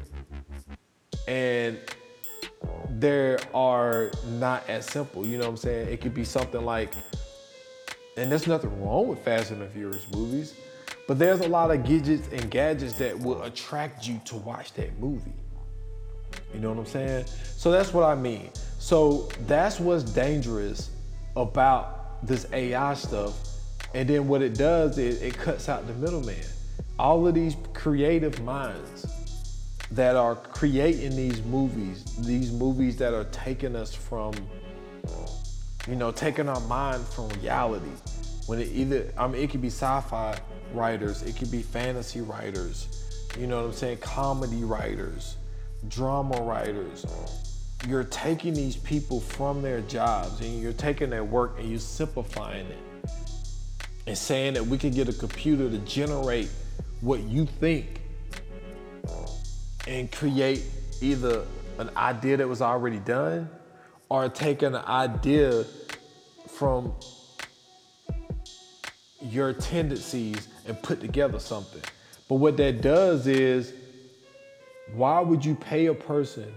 And 1.27 1.77
there 2.89 3.39
are 3.53 4.11
not 4.39 4.63
as 4.69 4.85
simple. 4.85 5.25
You 5.25 5.37
know 5.37 5.43
what 5.43 5.51
I'm 5.51 5.57
saying? 5.57 5.89
It 5.89 6.01
could 6.01 6.13
be 6.13 6.23
something 6.23 6.63
like, 6.63 6.93
and 8.15 8.31
there's 8.31 8.47
nothing 8.47 8.81
wrong 8.81 9.07
with 9.09 9.19
Fast 9.19 9.51
and 9.51 9.61
the 9.61 9.67
Furious 9.67 10.09
movies, 10.11 10.55
but 11.07 11.19
there's 11.19 11.41
a 11.41 11.47
lot 11.47 11.71
of 11.71 11.83
gadgets 11.83 12.29
and 12.31 12.49
gadgets 12.49 12.97
that 12.99 13.19
will 13.19 13.43
attract 13.43 14.07
you 14.07 14.19
to 14.25 14.37
watch 14.37 14.73
that 14.73 14.97
movie. 14.99 15.33
You 16.53 16.59
know 16.59 16.69
what 16.69 16.79
I'm 16.79 16.85
saying? 16.85 17.25
So 17.57 17.71
that's 17.71 17.93
what 17.93 18.05
I 18.05 18.15
mean. 18.15 18.49
So 18.79 19.29
that's 19.45 19.79
what's 19.79 20.03
dangerous 20.03 20.89
about 21.35 21.96
this 22.23 22.47
AI 22.51 22.93
stuff. 22.93 23.33
And 23.93 24.09
then 24.09 24.27
what 24.27 24.41
it 24.41 24.55
does 24.55 24.97
is 24.97 25.21
it 25.21 25.37
cuts 25.37 25.69
out 25.69 25.87
the 25.87 25.93
middleman. 25.93 26.43
All 26.99 27.27
of 27.27 27.33
these 27.33 27.55
creative 27.73 28.41
minds 28.41 29.05
that 29.91 30.15
are 30.15 30.35
creating 30.35 31.15
these 31.15 31.41
movies, 31.43 32.03
these 32.19 32.51
movies 32.51 32.97
that 32.97 33.13
are 33.13 33.23
taking 33.25 33.75
us 33.75 33.93
from, 33.93 34.33
you 35.87 35.95
know, 35.95 36.11
taking 36.11 36.49
our 36.49 36.59
mind 36.61 37.05
from 37.05 37.29
reality. 37.41 37.91
When 38.47 38.59
it 38.59 38.69
either, 38.71 39.11
I 39.17 39.27
mean, 39.27 39.41
it 39.41 39.49
could 39.49 39.61
be 39.61 39.69
sci-fi 39.69 40.37
writers, 40.73 41.23
it 41.23 41.37
could 41.37 41.51
be 41.51 41.61
fantasy 41.61 42.21
writers, 42.21 42.87
you 43.37 43.47
know 43.47 43.57
what 43.57 43.65
I'm 43.67 43.73
saying, 43.73 43.97
comedy 43.97 44.63
writers, 44.63 45.37
drama 45.87 46.41
writers. 46.41 47.05
You're 47.85 48.05
taking 48.05 48.53
these 48.53 48.75
people 48.77 49.19
from 49.19 49.61
their 49.61 49.81
jobs 49.81 50.41
and 50.41 50.61
you're 50.61 50.73
taking 50.73 51.09
their 51.09 51.23
work 51.23 51.59
and 51.59 51.69
you're 51.69 51.79
simplifying 51.79 52.67
it 52.67 53.09
and 54.07 54.17
saying 54.17 54.53
that 54.53 54.65
we 54.65 54.77
can 54.77 54.91
get 54.91 55.09
a 55.09 55.13
computer 55.13 55.69
to 55.69 55.77
generate 55.79 56.49
what 57.01 57.21
you 57.23 57.45
think 57.45 58.01
and 59.87 60.11
create 60.11 60.63
either 61.01 61.45
an 61.77 61.89
idea 61.95 62.37
that 62.37 62.47
was 62.47 62.61
already 62.61 62.99
done 62.99 63.49
or 64.09 64.27
take 64.29 64.61
an 64.61 64.75
idea 64.75 65.63
from 66.47 66.91
your 69.21 69.53
tendencies 69.53 70.47
and 70.65 70.81
put 70.81 70.99
together 70.99 71.39
something. 71.39 71.81
But 72.27 72.35
what 72.35 72.57
that 72.57 72.81
does 72.81 73.27
is, 73.27 73.73
why 74.93 75.19
would 75.19 75.43
you 75.45 75.55
pay 75.55 75.87
a 75.87 75.93
person 75.93 76.51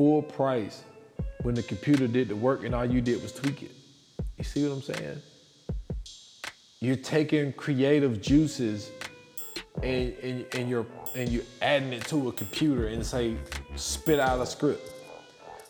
full 0.00 0.22
price 0.22 0.82
when 1.42 1.54
the 1.54 1.62
computer 1.62 2.06
did 2.06 2.26
the 2.26 2.34
work 2.34 2.64
and 2.64 2.74
all 2.74 2.86
you 2.86 3.02
did 3.02 3.20
was 3.20 3.32
tweak 3.32 3.62
it? 3.62 3.72
You 4.38 4.44
see 4.44 4.66
what 4.66 4.74
I'm 4.74 4.80
saying? 4.80 5.20
You're 6.80 6.96
taking 6.96 7.52
creative 7.52 8.22
juices 8.22 8.90
and, 9.82 10.14
and, 10.22 10.46
and 10.54 10.70
you're 10.70 10.86
and 11.14 11.28
you're 11.28 11.44
adding 11.60 11.92
it 11.92 12.06
to 12.06 12.30
a 12.30 12.32
computer 12.32 12.86
and 12.86 13.04
say 13.04 13.36
spit 13.76 14.18
out 14.18 14.40
a 14.40 14.46
script. 14.46 14.90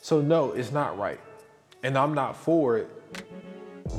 So 0.01 0.21
no, 0.21 0.53
it's 0.53 0.71
not 0.71 0.97
right. 0.97 1.19
And 1.83 1.99
I'm 1.99 2.15
not 2.15 2.37
for 2.37 2.79
it 2.79 2.89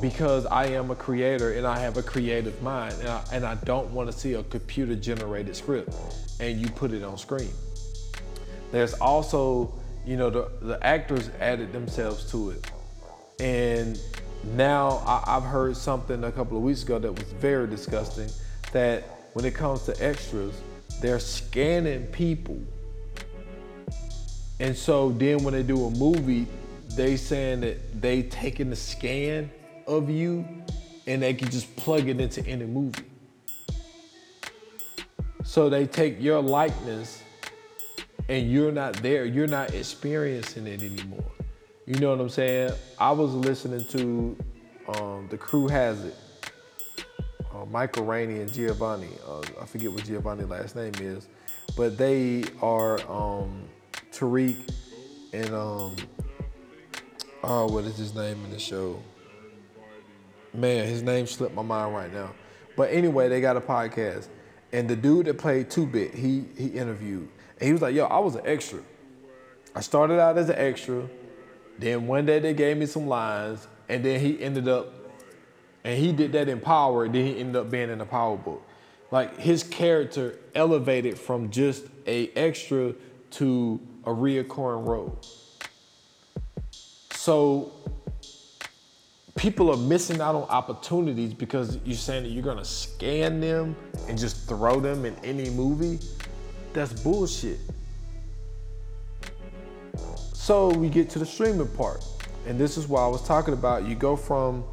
because 0.00 0.46
I 0.46 0.64
am 0.68 0.90
a 0.90 0.96
creator 0.96 1.52
and 1.52 1.66
I 1.66 1.78
have 1.78 1.98
a 1.98 2.02
creative 2.02 2.62
mind 2.62 2.94
and 3.00 3.08
I, 3.08 3.22
and 3.34 3.44
I 3.44 3.56
don't 3.66 3.90
want 3.90 4.10
to 4.10 4.18
see 4.18 4.32
a 4.32 4.42
computer 4.44 4.96
generated 4.96 5.54
script 5.54 5.94
and 6.40 6.58
you 6.58 6.70
put 6.70 6.92
it 6.92 7.02
on 7.02 7.18
screen. 7.18 7.52
There's 8.70 8.94
also, 8.94 9.74
you 10.04 10.16
know, 10.16 10.30
the, 10.30 10.50
the 10.60 10.84
actors 10.84 11.30
added 11.40 11.72
themselves 11.72 12.30
to 12.32 12.50
it. 12.50 12.70
And 13.40 14.00
now 14.54 15.02
I, 15.06 15.36
I've 15.36 15.44
heard 15.44 15.76
something 15.76 16.24
a 16.24 16.32
couple 16.32 16.56
of 16.56 16.62
weeks 16.62 16.82
ago 16.82 16.98
that 16.98 17.12
was 17.12 17.30
very 17.32 17.66
disgusting 17.68 18.28
that 18.72 19.04
when 19.34 19.44
it 19.44 19.54
comes 19.54 19.84
to 19.84 20.04
extras, 20.04 20.60
they're 21.00 21.18
scanning 21.18 22.06
people. 22.08 22.60
And 24.60 24.76
so 24.76 25.10
then 25.10 25.42
when 25.42 25.54
they 25.54 25.62
do 25.62 25.86
a 25.86 25.90
movie, 25.90 26.46
they 26.90 27.16
saying 27.16 27.60
that 27.60 28.00
they 28.00 28.22
taking 28.22 28.70
the 28.70 28.76
scan 28.76 29.50
of 29.86 30.10
you 30.10 30.46
and 31.06 31.22
they 31.22 31.34
can 31.34 31.50
just 31.50 31.74
plug 31.76 32.08
it 32.08 32.20
into 32.20 32.46
any 32.46 32.64
movie. 32.64 33.04
So 35.44 35.68
they 35.68 35.86
take 35.86 36.20
your 36.20 36.40
likeness 36.40 37.21
and 38.32 38.50
you're 38.50 38.72
not 38.72 38.94
there, 39.02 39.26
you're 39.26 39.46
not 39.46 39.74
experiencing 39.74 40.66
it 40.66 40.82
anymore. 40.82 41.32
You 41.84 41.96
know 41.96 42.10
what 42.10 42.20
I'm 42.20 42.30
saying? 42.30 42.72
I 42.98 43.10
was 43.10 43.34
listening 43.34 43.84
to 43.88 44.36
um, 44.88 45.28
The 45.28 45.36
Crew 45.36 45.68
Has 45.68 46.02
It 46.06 46.16
uh, 47.54 47.66
Michael 47.66 48.06
Rainey 48.06 48.40
and 48.40 48.50
Giovanni. 48.50 49.10
Uh, 49.28 49.42
I 49.60 49.66
forget 49.66 49.92
what 49.92 50.04
Giovanni's 50.04 50.48
last 50.48 50.76
name 50.76 50.94
is, 50.98 51.28
but 51.76 51.98
they 51.98 52.44
are 52.62 53.00
um, 53.10 53.64
Tariq 54.10 54.56
and 55.34 55.54
um, 55.54 55.96
oh, 57.44 57.66
what 57.66 57.84
is 57.84 57.98
his 57.98 58.14
name 58.14 58.42
in 58.46 58.50
the 58.50 58.58
show? 58.58 58.98
Man, 60.54 60.86
his 60.86 61.02
name 61.02 61.26
slipped 61.26 61.54
my 61.54 61.62
mind 61.62 61.94
right 61.94 62.12
now. 62.12 62.32
But 62.78 62.92
anyway, 62.92 63.28
they 63.28 63.42
got 63.42 63.58
a 63.58 63.60
podcast, 63.60 64.28
and 64.72 64.88
the 64.88 64.96
dude 64.96 65.26
that 65.26 65.36
played 65.36 65.70
Two 65.70 65.86
Bit, 65.86 66.14
he 66.14 66.44
he 66.56 66.68
interviewed, 66.68 67.28
and 67.62 67.68
he 67.68 67.72
was 67.72 67.80
like, 67.80 67.94
"Yo, 67.94 68.06
I 68.06 68.18
was 68.18 68.34
an 68.34 68.42
extra. 68.44 68.80
I 69.72 69.82
started 69.82 70.18
out 70.18 70.36
as 70.36 70.48
an 70.48 70.56
extra, 70.58 71.08
then 71.78 72.08
one 72.08 72.26
day 72.26 72.40
they 72.40 72.54
gave 72.54 72.76
me 72.76 72.86
some 72.86 73.06
lines, 73.06 73.68
and 73.88 74.04
then 74.04 74.18
he 74.18 74.42
ended 74.42 74.66
up 74.66 74.92
and 75.84 75.96
he 75.96 76.12
did 76.12 76.32
that 76.32 76.48
in 76.48 76.58
Power, 76.58 77.06
then 77.08 77.24
he 77.24 77.38
ended 77.38 77.54
up 77.54 77.70
being 77.70 77.88
in 77.88 77.98
the 77.98 78.04
Power 78.04 78.36
book. 78.36 78.66
Like 79.12 79.38
his 79.38 79.62
character 79.62 80.40
elevated 80.56 81.16
from 81.16 81.50
just 81.50 81.84
a 82.04 82.30
extra 82.30 82.94
to 83.32 83.80
a 84.04 84.10
reoccurring 84.10 84.84
role. 84.84 85.20
So 87.12 87.72
people 89.36 89.70
are 89.70 89.76
missing 89.76 90.20
out 90.20 90.34
on 90.34 90.42
opportunities 90.48 91.32
because 91.32 91.78
you're 91.84 91.94
saying 91.94 92.24
that 92.24 92.30
you're 92.30 92.42
gonna 92.42 92.64
scan 92.64 93.38
them 93.38 93.76
and 94.08 94.18
just 94.18 94.48
throw 94.48 94.80
them 94.80 95.04
in 95.04 95.14
any 95.22 95.48
movie. 95.50 96.00
That's 96.72 96.92
bullshit. 97.02 97.58
So 100.32 100.70
we 100.70 100.88
get 100.88 101.10
to 101.10 101.18
the 101.18 101.26
streaming 101.26 101.68
part. 101.68 102.04
And 102.46 102.58
this 102.58 102.76
is 102.76 102.88
why 102.88 103.02
I 103.02 103.06
was 103.06 103.22
talking 103.26 103.54
about 103.54 103.84
you 103.84 103.94
go 103.94 104.16
from 104.16 104.64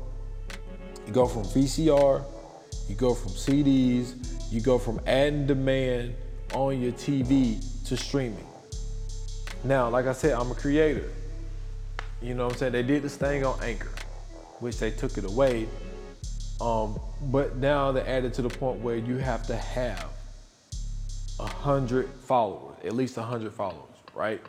you 1.06 1.14
go 1.14 1.28
from 1.28 1.44
VCR, 1.44 2.24
you 2.88 2.96
go 2.96 3.14
from 3.14 3.32
CDs, 3.32 4.52
you 4.52 4.62
go 4.62 4.78
from 4.78 5.00
adding 5.06 5.46
demand 5.46 6.16
on 6.54 6.82
your 6.82 6.92
TV 6.94 7.64
to 7.86 7.98
streaming. 7.98 8.46
Now, 9.64 9.90
like 9.90 10.06
I 10.06 10.14
said, 10.14 10.34
I'm 10.34 10.52
a 10.52 10.56
creator. 10.56 11.10
You 12.22 12.34
know 12.34 12.46
what 12.46 12.54
I'm 12.54 12.60
saying? 12.60 12.74
They 12.74 12.84
did 12.84 13.04
this 13.04 13.16
thing 13.16 13.46
on 13.46 13.62
Anchor, 13.62 13.92
which 14.60 14.78
they 14.80 14.92
took 14.92 15.18
it 15.18 15.26
away. 15.26 15.68
Um, 16.62 17.00
but 17.24 17.58
now 17.58 17.92
they 17.92 18.02
added 18.02 18.34
to 18.36 18.42
the 18.42 18.50
point 18.50 18.82
where 18.82 18.96
you 18.96 19.18
have 19.18 19.46
to 19.48 19.56
have 19.56 20.10
a 21.40 21.48
hundred 21.48 22.10
followers, 22.26 22.76
at 22.84 22.94
least 22.94 23.18
a 23.18 23.24
hundred 23.24 23.54
followers, 23.54 23.96
right? 24.14 24.42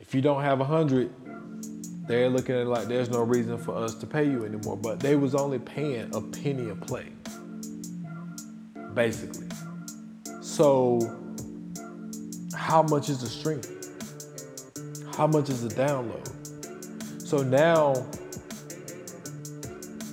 If 0.00 0.14
you 0.14 0.20
don't 0.20 0.42
have 0.42 0.60
a 0.60 0.64
hundred, 0.64 1.10
they're 2.06 2.28
looking 2.28 2.56
at 2.56 2.66
like 2.66 2.88
there's 2.88 3.10
no 3.10 3.22
reason 3.22 3.58
for 3.58 3.76
us 3.76 3.94
to 3.96 4.06
pay 4.06 4.24
you 4.24 4.44
anymore. 4.44 4.76
But 4.76 5.00
they 5.00 5.16
was 5.16 5.34
only 5.34 5.58
paying 5.58 6.14
a 6.14 6.20
penny 6.20 6.70
a 6.70 6.74
play, 6.74 7.08
basically. 8.94 9.46
So, 10.40 11.00
how 12.54 12.82
much 12.82 13.08
is 13.08 13.20
the 13.20 13.28
stream? 13.28 13.60
How 15.16 15.26
much 15.26 15.50
is 15.50 15.66
the 15.66 15.74
download? 15.74 16.28
So 17.26 17.42
now 17.42 17.94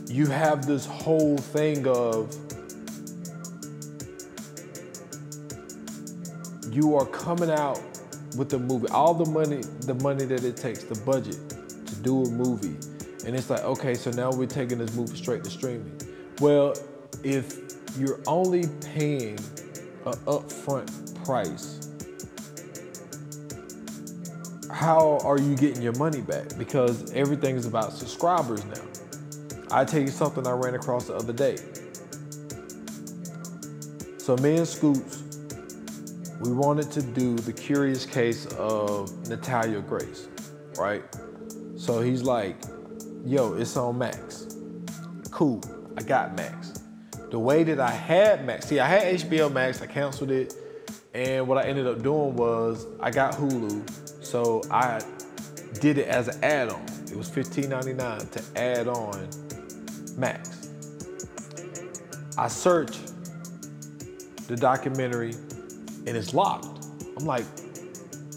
you 0.08 0.25
have 0.27 0.65
this 0.65 0.86
whole 0.86 1.38
thing 1.38 1.86
of 1.88 2.34
you 6.79 6.95
are 6.95 7.05
coming 7.07 7.51
out 7.51 7.81
with 8.37 8.49
the 8.49 8.57
movie, 8.57 8.87
all 8.87 9.13
the 9.13 9.29
money, 9.29 9.61
the 9.81 9.95
money 9.95 10.23
that 10.23 10.45
it 10.45 10.55
takes, 10.55 10.83
the 10.83 10.97
budget 11.01 11.37
to 11.85 11.95
do 11.95 12.23
a 12.23 12.29
movie. 12.29 12.77
And 13.27 13.35
it's 13.35 13.49
like, 13.49 13.63
okay, 13.65 13.95
so 13.95 14.11
now 14.11 14.31
we're 14.31 14.45
taking 14.45 14.77
this 14.77 14.95
movie 14.95 15.17
straight 15.17 15.43
to 15.43 15.49
streaming. 15.49 15.91
Well, 16.39 16.73
if 17.21 17.57
you're 17.97 18.21
only 18.27 18.63
paying 18.79 19.37
an 20.05 20.13
upfront 20.25 20.89
price, 21.25 21.89
how 24.71 25.19
are 25.25 25.37
you 25.37 25.57
getting 25.57 25.81
your 25.81 25.97
money 25.97 26.21
back? 26.21 26.57
Because 26.57 27.11
everything 27.11 27.57
is 27.57 27.65
about 27.65 27.91
subscribers 27.91 28.63
now. 28.63 28.81
I 29.69 29.83
tell 29.83 29.99
you 29.99 30.07
something 30.07 30.47
I 30.47 30.51
ran 30.51 30.75
across 30.75 31.07
the 31.07 31.15
other 31.15 31.33
day. 31.33 31.57
So 34.17 34.37
me 34.37 34.55
and 34.55 34.67
Scoots, 34.67 35.18
we 36.39 36.52
wanted 36.52 36.89
to 36.91 37.02
do 37.02 37.36
the 37.36 37.52
curious 37.52 38.06
case 38.06 38.45
of 38.54 39.12
Natalia 39.28 39.82
Grace, 39.82 40.30
right? 40.78 41.04
So 41.75 42.02
he's 42.02 42.23
like, 42.23 42.58
yo, 43.25 43.54
it's 43.54 43.75
on 43.75 43.97
Max. 43.97 44.56
Cool, 45.32 45.62
I 45.97 46.02
got 46.02 46.36
Max. 46.36 46.82
The 47.30 47.39
way 47.39 47.63
that 47.63 47.80
I 47.80 47.91
had 47.91 48.45
Max, 48.45 48.67
see, 48.67 48.80
I 48.80 48.88
had 48.88 49.15
HBO 49.19 49.52
Max, 49.52 49.82
I 49.82 49.88
canceled 49.88 50.32
it, 50.32 50.56
and 51.13 51.47
what 51.47 51.58
I 51.58 51.67
ended 51.67 51.88
up 51.88 52.02
doing 52.02 52.36
was 52.36 52.86
I 52.99 53.12
got 53.12 53.34
Hulu, 53.34 54.23
so 54.23 54.62
I 54.71 55.02
did 55.80 55.97
it 55.97 56.08
as 56.08 56.30
an 56.30 56.43
add-on. 56.43 56.84
It 57.12 57.15
was 57.15 57.30
$15.99 57.30 58.32
to 58.32 58.60
add 58.60 58.88
on 58.88 59.30
Max. 60.17 60.69
I 62.38 62.47
searched 62.47 63.12
the 64.47 64.56
documentary 64.56 65.34
and 66.07 66.09
it's 66.09 66.33
locked. 66.33 66.85
I'm 67.17 67.25
like, 67.25 67.45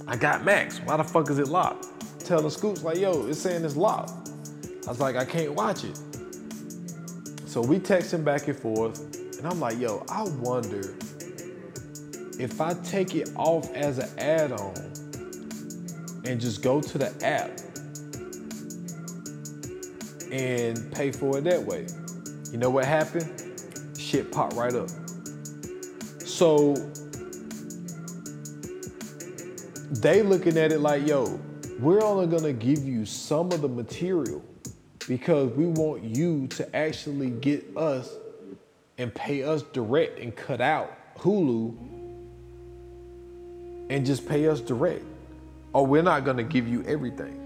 I 0.06 0.16
got 0.16 0.44
Max. 0.44 0.80
Why 0.80 0.96
the 0.96 1.04
fuck 1.04 1.30
is 1.30 1.38
it 1.38 1.48
locked? 1.48 1.86
Telling 2.20 2.50
Scoots 2.50 2.82
like, 2.82 2.98
yo, 2.98 3.26
it's 3.26 3.40
saying 3.40 3.64
it's 3.64 3.76
locked. 3.76 4.30
I 4.86 4.90
was 4.90 5.00
like, 5.00 5.16
I 5.16 5.24
can't 5.24 5.54
watch 5.54 5.84
it. 5.84 5.98
So 7.46 7.60
we 7.60 7.78
texting 7.78 8.24
back 8.24 8.48
and 8.48 8.58
forth, 8.58 9.00
and 9.38 9.46
I'm 9.46 9.60
like, 9.60 9.78
yo, 9.78 10.04
I 10.08 10.22
wonder 10.40 10.94
if 12.38 12.60
I 12.60 12.74
take 12.82 13.14
it 13.14 13.30
off 13.36 13.72
as 13.74 13.98
an 13.98 14.08
add-on 14.18 14.74
and 16.24 16.40
just 16.40 16.62
go 16.62 16.80
to 16.80 16.98
the 16.98 17.12
app 17.24 17.50
and 20.32 20.90
pay 20.92 21.12
for 21.12 21.38
it 21.38 21.44
that 21.44 21.62
way. 21.62 21.86
You 22.50 22.58
know 22.58 22.70
what 22.70 22.86
happened? 22.86 23.30
Shit 23.98 24.32
popped 24.32 24.54
right 24.54 24.74
up. 24.74 24.88
So 26.20 26.74
they 30.00 30.22
looking 30.22 30.56
at 30.56 30.72
it 30.72 30.80
like, 30.80 31.06
yo, 31.06 31.38
we're 31.78 32.02
only 32.02 32.26
gonna 32.26 32.52
give 32.52 32.84
you 32.84 33.04
some 33.04 33.52
of 33.52 33.60
the 33.60 33.68
material 33.68 34.42
because 35.06 35.52
we 35.52 35.66
want 35.66 36.02
you 36.02 36.46
to 36.48 36.76
actually 36.76 37.30
get 37.30 37.76
us 37.76 38.10
and 38.98 39.14
pay 39.14 39.42
us 39.42 39.62
direct 39.62 40.18
and 40.18 40.34
cut 40.34 40.60
out 40.60 40.96
Hulu 41.18 41.76
and 43.90 44.06
just 44.06 44.26
pay 44.28 44.48
us 44.48 44.60
direct. 44.60 45.04
Or 45.74 45.86
we're 45.86 46.02
not 46.02 46.24
gonna 46.24 46.42
give 46.42 46.66
you 46.66 46.82
everything. 46.84 47.38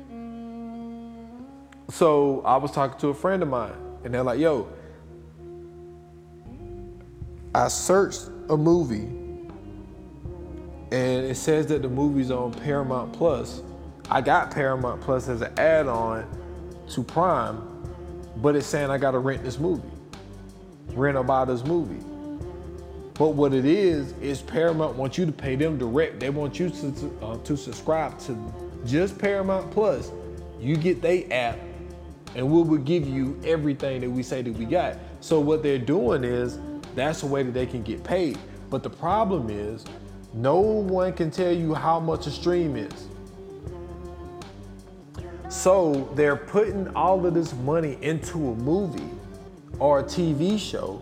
So 1.91 2.43
I 2.43 2.57
was 2.57 2.71
talking 2.73 2.99
to 3.01 3.09
a 3.09 3.15
friend 3.15 3.43
of 3.43 3.49
mine, 3.49 3.73
and 4.05 4.13
they're 4.13 4.23
like, 4.23 4.41
yo, 4.41 4.69
I 7.55 7.69
searched 7.69 8.29
a 8.49 8.57
movie 8.57 9.26
and 10.97 11.27
it 11.27 11.37
says 11.37 11.67
that 11.67 11.83
the 11.83 11.89
movie's 11.91 12.31
on 12.31 12.55
Paramount 12.55 13.13
Plus. 13.13 13.63
I 14.11 14.23
got 14.23 14.51
Paramount 14.51 15.03
Plus 15.03 15.29
as 15.29 15.43
an 15.43 15.53
add-on 15.59 16.27
to 16.89 17.03
Prime, 17.03 17.61
but 18.37 18.57
it's 18.57 18.67
saying 18.67 18.89
I 18.91 18.97
gotta 18.97 19.19
rent 19.19 19.45
this 19.45 19.59
movie, 19.59 19.83
rent 20.95 21.27
buy 21.27 21.45
this 21.45 21.65
movie. 21.65 22.03
But 23.13 23.31
what 23.31 23.53
it 23.53 23.67
is 23.67 24.13
is 24.23 24.41
Paramount 24.41 24.97
wants 24.97 25.19
you 25.19 25.27
to 25.27 25.33
pay 25.33 25.55
them 25.55 25.77
direct. 25.77 26.19
They 26.19 26.31
want 26.31 26.59
you 26.59 26.71
to 26.71 27.19
uh, 27.23 27.37
to 27.39 27.57
subscribe 27.57 28.19
to 28.21 28.53
just 28.87 29.19
Paramount 29.19 29.71
Plus. 29.71 30.11
You 30.59 30.77
get 30.77 31.03
their 31.03 31.25
app, 31.31 31.59
and 32.35 32.51
we 32.51 32.63
will 32.63 32.79
give 32.79 33.07
you 33.07 33.39
everything 33.45 34.01
that 34.01 34.11
we 34.11 34.23
say 34.23 34.41
that 34.41 34.53
we 34.53 34.65
got. 34.65 34.97
So 35.21 35.41
what 35.41 35.63
they're 35.63 35.79
doing 35.79 36.25
is 36.25 36.59
that's 36.95 37.21
the 37.21 37.27
way 37.27 37.43
that 37.43 37.53
they 37.53 37.67
can 37.67 37.83
get 37.83 38.03
paid. 38.03 38.39
But 38.71 38.83
the 38.83 38.91
problem 38.91 39.51
is 39.51 39.85
no 40.37 40.61
one 40.61 41.15
can 41.15 41.31
tell 41.31 41.51
you 41.51 41.73
how 41.73 41.99
much 41.99 42.27
a 42.27 42.31
stream 42.31 42.77
is. 42.77 43.07
So 45.49 46.11
they're 46.15 46.37
putting 46.37 46.95
all 46.95 47.25
of 47.25 47.33
this 47.33 47.55
money 47.55 47.97
into 48.03 48.51
a 48.51 48.55
movie 48.57 49.11
or 49.79 50.01
a 50.01 50.05
TV 50.05 50.59
show, 50.59 51.01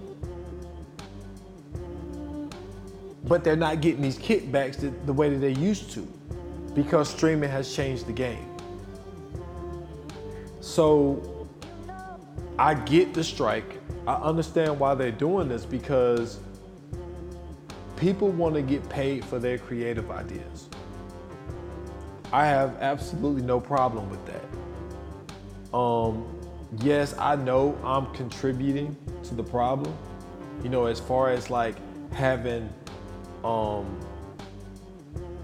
but 3.25 3.43
they're 3.43 3.57
not 3.57 3.81
getting 3.81 4.03
these 4.03 4.19
kickbacks 4.19 4.77
the 5.05 5.13
way 5.13 5.31
that 5.31 5.39
they 5.39 5.61
used 5.61 5.91
to 5.93 6.07
because 6.75 7.09
streaming 7.09 7.51
has 7.51 7.75
changed 7.75 8.07
the 8.07 8.13
game. 8.13 8.49
So 10.61 11.49
I 12.57 12.75
get 12.75 13.15
the 13.15 13.25
strike. 13.25 13.81
I 14.07 14.15
understand 14.15 14.79
why 14.79 14.95
they're 14.95 15.11
doing 15.11 15.49
this 15.49 15.65
because 15.65 16.39
people 17.97 18.29
want 18.31 18.55
to 18.55 18.63
get 18.63 18.89
paid 18.89 19.25
for 19.25 19.39
their 19.39 19.59
creative 19.59 20.11
ideas. 20.11 20.69
I 22.33 22.47
have 22.47 22.77
absolutely 22.81 23.43
no 23.43 23.61
problem 23.61 24.11
with 24.11 24.25
that. 24.27 25.77
Um, 25.77 26.27
yes, 26.81 27.15
I 27.19 27.37
know 27.37 27.79
I'm 27.85 28.13
contributing 28.15 28.97
to 29.25 29.35
the 29.35 29.45
problem. 29.45 29.97
You 30.63 30.69
know, 30.69 30.87
as 30.87 31.01
far 31.01 31.31
as 31.31 31.51
like 31.51 31.77
having, 32.13 32.73
um, 33.45 33.99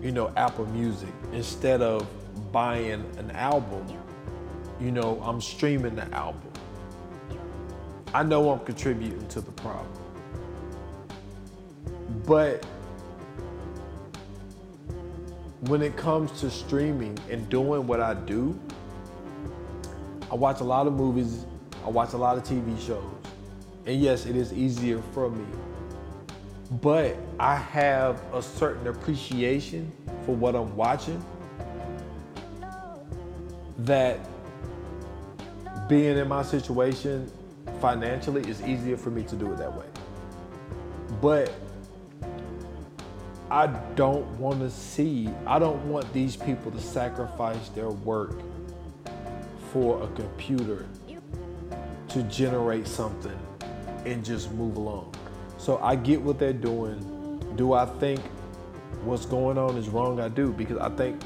you 0.02 0.12
know, 0.12 0.32
Apple 0.36 0.66
Music 0.66 1.10
instead 1.32 1.82
of 1.82 2.06
buying 2.52 3.04
an 3.18 3.30
album. 3.32 3.86
You 4.80 4.90
know, 4.90 5.20
I'm 5.22 5.40
streaming 5.40 5.94
the 5.94 6.12
album. 6.14 6.50
I 8.12 8.22
know 8.22 8.50
I'm 8.50 8.60
contributing 8.60 9.26
to 9.28 9.40
the 9.40 9.52
problem. 9.52 9.99
But 12.26 12.64
when 15.62 15.83
it 15.83 15.96
comes 15.96 16.40
to 16.40 16.50
streaming 16.50 17.18
and 17.30 17.48
doing 17.48 17.87
what 17.87 18.00
I 18.00 18.14
do, 18.14 18.59
I 20.30 20.35
watch 20.35 20.61
a 20.61 20.64
lot 20.64 20.87
of 20.87 20.92
movies, 20.92 21.44
I 21.85 21.90
watch 21.90 22.12
a 22.12 22.16
lot 22.16 22.37
of 22.37 22.44
TV 22.44 22.78
shows. 22.85 23.04
And 23.87 24.00
yes, 24.00 24.26
it 24.26 24.37
is 24.37 24.52
easier 24.52 25.02
for 25.12 25.30
me. 25.30 25.44
But 26.80 27.16
I 27.38 27.56
have 27.56 28.22
a 28.33 28.42
certain 28.42 28.87
appreciation 28.87 29.90
for 30.24 30.37
what 30.37 30.54
I'm 30.54 30.76
watching 30.76 31.22
that 33.78 34.20
being 35.88 36.16
in 36.16 36.28
my 36.28 36.42
situation 36.42 37.30
financially 37.80 38.48
is 38.48 38.62
easier 38.62 38.96
for 38.96 39.11
me 39.11 39.24
to 39.24 39.35
do 39.35 39.52
it 39.52 39.56
that 39.59 39.74
way. 39.74 39.87
But 41.20 41.52
I 43.50 43.66
don't 43.96 44.26
want 44.38 44.60
to 44.60 44.70
see, 44.70 45.28
I 45.44 45.58
don't 45.58 45.84
want 45.86 46.12
these 46.12 46.36
people 46.36 46.70
to 46.70 46.80
sacrifice 46.80 47.68
their 47.70 47.90
work 47.90 48.40
for 49.72 50.00
a 50.04 50.06
computer 50.08 50.86
to 52.10 52.22
generate 52.24 52.86
something 52.86 53.36
and 54.06 54.24
just 54.24 54.52
move 54.52 54.76
along. 54.76 55.12
So 55.58 55.78
I 55.78 55.96
get 55.96 56.22
what 56.22 56.38
they're 56.38 56.52
doing. 56.52 57.54
Do 57.56 57.72
I 57.72 57.86
think 57.86 58.20
what's 59.02 59.26
going 59.26 59.58
on 59.58 59.76
is 59.76 59.88
wrong? 59.88 60.20
I 60.20 60.28
do, 60.28 60.52
because 60.52 60.78
I 60.78 60.88
think 60.90 61.20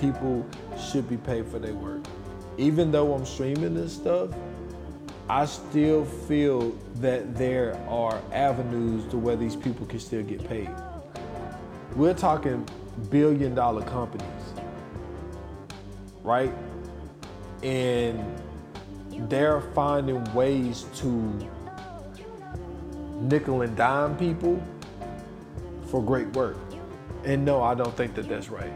people 0.00 0.44
should 0.90 1.08
be 1.08 1.16
paid 1.16 1.46
for 1.46 1.60
their 1.60 1.74
work. 1.74 2.02
Even 2.58 2.90
though 2.90 3.14
I'm 3.14 3.24
streaming 3.24 3.74
this 3.74 3.92
stuff, 3.92 4.30
I 5.28 5.46
still 5.46 6.04
feel 6.04 6.76
that 6.96 7.36
there 7.36 7.76
are 7.88 8.20
avenues 8.32 9.08
to 9.12 9.16
where 9.16 9.36
these 9.36 9.54
people 9.54 9.86
can 9.86 10.00
still 10.00 10.24
get 10.24 10.46
paid. 10.48 10.68
We're 12.00 12.14
talking 12.14 12.66
billion 13.10 13.54
dollar 13.54 13.82
companies, 13.82 14.24
right? 16.22 16.50
and 17.62 18.24
they're 19.28 19.60
finding 19.60 20.24
ways 20.32 20.86
to 20.96 21.08
nickel 23.20 23.60
and 23.62 23.76
dime 23.76 24.16
people 24.16 24.62
for 25.90 26.02
great 26.02 26.28
work. 26.28 26.56
And 27.24 27.44
no, 27.44 27.62
I 27.62 27.74
don't 27.74 27.94
think 27.94 28.14
that 28.14 28.28
that's 28.28 28.48
right. 28.48 28.72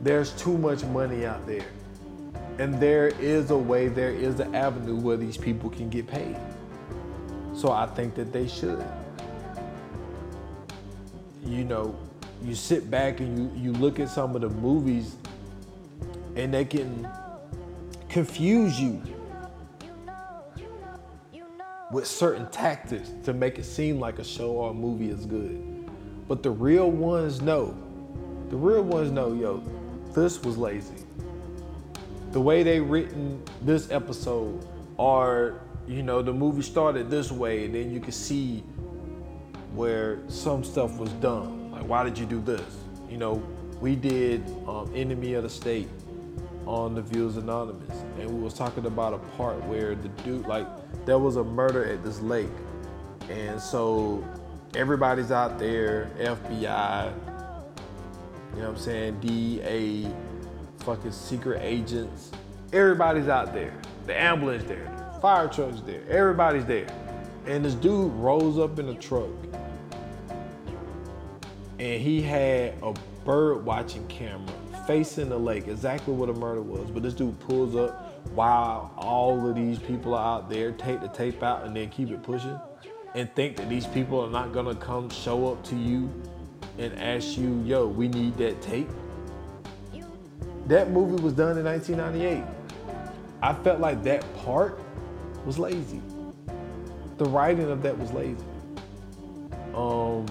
There's 0.00 0.30
too 0.32 0.56
much 0.56 0.84
money 0.84 1.26
out 1.26 1.44
there. 1.46 1.66
And 2.58 2.78
there 2.78 3.08
is 3.08 3.50
a 3.50 3.58
way, 3.58 3.88
there 3.88 4.12
is 4.12 4.38
an 4.38 4.54
avenue 4.54 4.94
where 4.94 5.16
these 5.16 5.36
people 5.36 5.70
can 5.70 5.88
get 5.88 6.06
paid. 6.06 6.36
So 7.52 7.72
I 7.72 7.86
think 7.86 8.14
that 8.14 8.32
they 8.32 8.46
should. 8.46 8.84
You 11.44 11.64
know, 11.64 11.98
you 12.42 12.54
sit 12.54 12.90
back 12.90 13.20
and 13.20 13.38
you, 13.56 13.72
you 13.72 13.72
look 13.78 14.00
at 14.00 14.08
some 14.08 14.34
of 14.34 14.42
the 14.42 14.48
movies 14.48 15.16
and 16.36 16.52
they 16.54 16.64
can 16.64 17.08
confuse 18.08 18.80
you 18.80 19.02
with 21.90 22.06
certain 22.06 22.48
tactics 22.50 23.10
to 23.24 23.32
make 23.32 23.58
it 23.58 23.64
seem 23.64 23.98
like 23.98 24.18
a 24.18 24.24
show 24.24 24.50
or 24.52 24.70
a 24.70 24.74
movie 24.74 25.10
is 25.10 25.26
good. 25.26 25.88
But 26.28 26.42
the 26.42 26.50
real 26.50 26.90
ones 26.90 27.40
know. 27.40 27.76
The 28.48 28.56
real 28.56 28.82
ones 28.82 29.10
know, 29.10 29.32
yo, 29.32 29.62
this 30.14 30.42
was 30.42 30.56
lazy. 30.56 31.04
The 32.32 32.40
way 32.40 32.62
they 32.62 32.80
written 32.80 33.42
this 33.62 33.90
episode, 33.90 34.64
or 34.96 35.60
you 35.88 36.04
know, 36.04 36.22
the 36.22 36.32
movie 36.32 36.62
started 36.62 37.10
this 37.10 37.32
way, 37.32 37.64
and 37.64 37.74
then 37.74 37.90
you 37.90 37.98
can 37.98 38.12
see 38.12 38.60
where 39.74 40.20
some 40.28 40.62
stuff 40.62 40.96
was 40.96 41.10
done. 41.14 41.59
Like, 41.80 41.88
why 41.88 42.04
did 42.04 42.18
you 42.18 42.26
do 42.26 42.42
this? 42.42 42.76
You 43.08 43.16
know, 43.16 43.42
we 43.80 43.96
did 43.96 44.46
um, 44.68 44.92
Enemy 44.94 45.32
of 45.32 45.44
the 45.44 45.48
State 45.48 45.88
on 46.66 46.94
the 46.94 47.00
Viewers 47.00 47.38
Anonymous, 47.38 48.04
and 48.18 48.30
we 48.30 48.42
was 48.42 48.52
talking 48.52 48.84
about 48.84 49.14
a 49.14 49.18
part 49.38 49.64
where 49.64 49.94
the 49.94 50.08
dude, 50.22 50.46
like, 50.46 50.66
there 51.06 51.18
was 51.18 51.36
a 51.36 51.42
murder 51.42 51.86
at 51.86 52.04
this 52.04 52.20
lake, 52.20 52.50
and 53.30 53.58
so 53.58 54.22
everybody's 54.74 55.32
out 55.32 55.58
there, 55.58 56.10
FBI, 56.18 57.14
you 57.14 58.60
know 58.60 58.68
what 58.68 58.68
I'm 58.68 58.76
saying, 58.76 59.18
DEA, 59.20 60.06
fucking 60.80 61.12
secret 61.12 61.62
agents, 61.62 62.30
everybody's 62.74 63.28
out 63.28 63.54
there. 63.54 63.72
The 64.04 64.20
ambulance 64.20 64.64
there, 64.64 64.84
the 65.14 65.20
fire 65.20 65.48
trucks 65.48 65.80
there, 65.80 66.02
everybody's 66.10 66.66
there. 66.66 66.94
And 67.46 67.64
this 67.64 67.74
dude 67.74 68.12
rolls 68.12 68.58
up 68.58 68.78
in 68.78 68.90
a 68.90 68.94
truck 68.94 69.30
and 71.80 72.02
he 72.02 72.20
had 72.20 72.74
a 72.82 72.92
bird 73.24 73.64
watching 73.64 74.06
camera 74.08 74.52
facing 74.86 75.30
the 75.30 75.38
lake, 75.38 75.66
exactly 75.66 76.12
what 76.12 76.28
a 76.28 76.32
murder 76.34 76.60
was. 76.60 76.90
But 76.90 77.02
this 77.02 77.14
dude 77.14 77.40
pulls 77.40 77.74
up 77.74 78.20
while 78.34 78.92
all 78.98 79.48
of 79.48 79.54
these 79.54 79.78
people 79.78 80.14
are 80.14 80.40
out 80.40 80.50
there, 80.50 80.72
take 80.72 81.00
the 81.00 81.08
tape 81.08 81.42
out 81.42 81.64
and 81.64 81.74
then 81.74 81.88
keep 81.88 82.10
it 82.10 82.22
pushing, 82.22 82.58
and 83.14 83.34
think 83.34 83.56
that 83.56 83.70
these 83.70 83.86
people 83.86 84.20
are 84.20 84.28
not 84.28 84.52
gonna 84.52 84.74
come 84.74 85.08
show 85.08 85.50
up 85.50 85.64
to 85.64 85.76
you 85.76 86.12
and 86.76 86.92
ask 86.98 87.38
you, 87.38 87.62
yo, 87.64 87.86
we 87.86 88.08
need 88.08 88.36
that 88.36 88.60
tape. 88.60 88.90
That 90.66 90.90
movie 90.90 91.22
was 91.22 91.32
done 91.32 91.56
in 91.56 91.64
1998. 91.64 92.44
I 93.40 93.54
felt 93.54 93.80
like 93.80 94.02
that 94.02 94.22
part 94.44 94.78
was 95.46 95.58
lazy. 95.58 96.02
The 97.16 97.24
writing 97.24 97.70
of 97.70 97.80
that 97.82 97.98
was 97.98 98.12
lazy. 98.12 98.44
Um, 99.74 100.26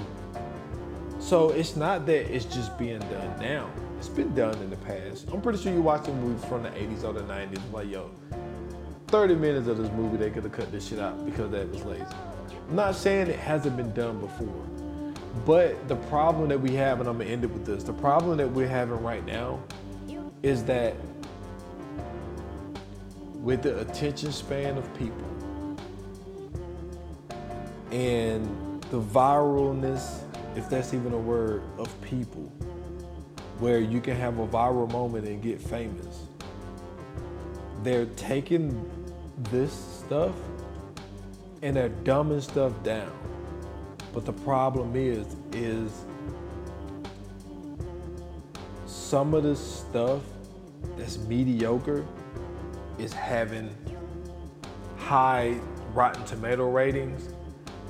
so 1.29 1.51
it's 1.51 1.75
not 1.75 2.07
that 2.07 2.33
it's 2.33 2.45
just 2.45 2.75
being 2.79 2.97
done 3.01 3.39
now. 3.39 3.69
It's 3.99 4.09
been 4.09 4.33
done 4.33 4.55
in 4.63 4.71
the 4.71 4.77
past. 4.77 5.27
I'm 5.31 5.41
pretty 5.41 5.61
sure 5.61 5.71
you 5.71 5.83
watch 5.83 6.07
a 6.07 6.11
movie 6.11 6.43
from 6.47 6.63
the 6.63 6.69
80s 6.69 7.03
or 7.03 7.13
the 7.13 7.21
90s, 7.21 7.61
like, 7.71 7.87
yo, 7.87 8.09
30 9.09 9.35
minutes 9.35 9.67
of 9.67 9.77
this 9.77 9.91
movie, 9.91 10.17
they 10.17 10.31
could 10.31 10.41
have 10.41 10.51
cut 10.51 10.71
this 10.71 10.87
shit 10.87 10.97
out 10.97 11.23
because 11.27 11.51
that 11.51 11.69
was 11.69 11.83
lazy. 11.83 12.03
I'm 12.67 12.75
not 12.75 12.95
saying 12.95 13.27
it 13.27 13.37
hasn't 13.37 13.77
been 13.77 13.93
done 13.93 14.19
before, 14.19 14.65
but 15.45 15.87
the 15.87 15.97
problem 16.07 16.49
that 16.49 16.59
we 16.59 16.73
have, 16.73 16.99
and 16.99 17.07
I'm 17.07 17.19
gonna 17.19 17.29
end 17.29 17.43
it 17.43 17.51
with 17.51 17.63
this 17.63 17.83
the 17.83 17.93
problem 17.93 18.35
that 18.37 18.49
we're 18.49 18.67
having 18.67 18.99
right 19.03 19.23
now 19.23 19.59
is 20.41 20.63
that 20.63 20.95
with 23.35 23.61
the 23.61 23.79
attention 23.81 24.31
span 24.31 24.79
of 24.79 24.91
people 24.97 25.77
and 27.91 28.81
the 28.89 28.99
viralness, 28.99 30.23
if 30.55 30.69
that's 30.69 30.93
even 30.93 31.13
a 31.13 31.17
word, 31.17 31.63
of 31.77 31.89
people, 32.01 32.51
where 33.59 33.79
you 33.79 34.01
can 34.01 34.15
have 34.15 34.39
a 34.39 34.47
viral 34.47 34.91
moment 34.91 35.27
and 35.27 35.41
get 35.41 35.61
famous. 35.61 36.23
They're 37.83 38.05
taking 38.17 38.89
this 39.51 39.73
stuff 39.73 40.35
and 41.61 41.75
they're 41.75 41.89
dumbing 41.89 42.41
stuff 42.41 42.71
down. 42.83 43.11
But 44.13 44.25
the 44.25 44.33
problem 44.33 44.95
is, 44.95 45.27
is 45.51 46.05
some 48.85 49.33
of 49.33 49.43
the 49.43 49.55
stuff 49.55 50.21
that's 50.97 51.17
mediocre 51.17 52.05
is 52.97 53.13
having 53.13 53.75
high 54.97 55.59
Rotten 55.93 56.23
Tomato 56.25 56.69
ratings, 56.69 57.33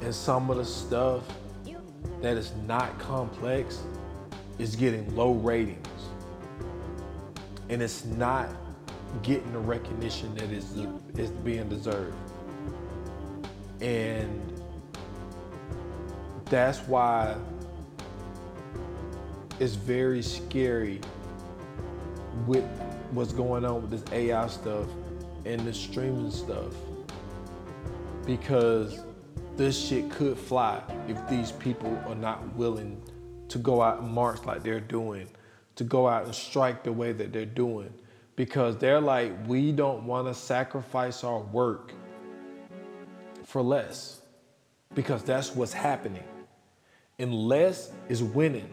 and 0.01 0.13
some 0.13 0.49
of 0.49 0.57
the 0.57 0.65
stuff 0.65 1.23
that 2.21 2.37
is 2.37 2.53
not 2.67 2.97
complex 2.99 3.81
is 4.57 4.75
getting 4.75 5.15
low 5.15 5.33
ratings. 5.33 5.87
And 7.69 7.81
it's 7.81 8.05
not 8.05 8.49
getting 9.23 9.51
the 9.53 9.59
recognition 9.59 10.33
that 10.35 10.51
is, 10.51 10.75
is 11.17 11.29
being 11.31 11.69
deserved. 11.69 12.15
And 13.81 14.61
that's 16.45 16.79
why 16.79 17.35
it's 19.59 19.75
very 19.75 20.21
scary 20.21 20.99
with 22.47 22.65
what's 23.11 23.33
going 23.33 23.65
on 23.65 23.81
with 23.81 23.91
this 23.91 24.03
AI 24.11 24.47
stuff 24.47 24.87
and 25.45 25.61
the 25.61 25.73
streaming 25.73 26.31
stuff 26.31 26.73
because 28.25 29.03
this 29.59 29.77
shit 29.77 30.09
could 30.09 30.37
fly 30.37 30.81
if 31.09 31.27
these 31.27 31.51
people 31.51 32.01
are 32.07 32.15
not 32.15 32.55
willing 32.55 33.01
to 33.49 33.57
go 33.57 33.81
out 33.81 33.99
and 33.99 34.09
march 34.09 34.45
like 34.45 34.63
they're 34.63 34.79
doing, 34.79 35.27
to 35.75 35.83
go 35.83 36.07
out 36.07 36.23
and 36.23 36.33
strike 36.33 36.81
the 36.81 36.93
way 36.93 37.11
that 37.11 37.33
they're 37.33 37.45
doing. 37.45 37.93
Because 38.37 38.77
they're 38.77 39.01
like, 39.01 39.33
we 39.47 39.73
don't 39.73 40.05
want 40.05 40.27
to 40.27 40.33
sacrifice 40.33 41.25
our 41.25 41.41
work 41.41 41.91
for 43.43 43.61
less. 43.61 44.21
Because 44.95 45.23
that's 45.23 45.53
what's 45.53 45.73
happening. 45.73 46.23
And 47.19 47.33
less 47.33 47.91
is 48.07 48.23
winning 48.23 48.69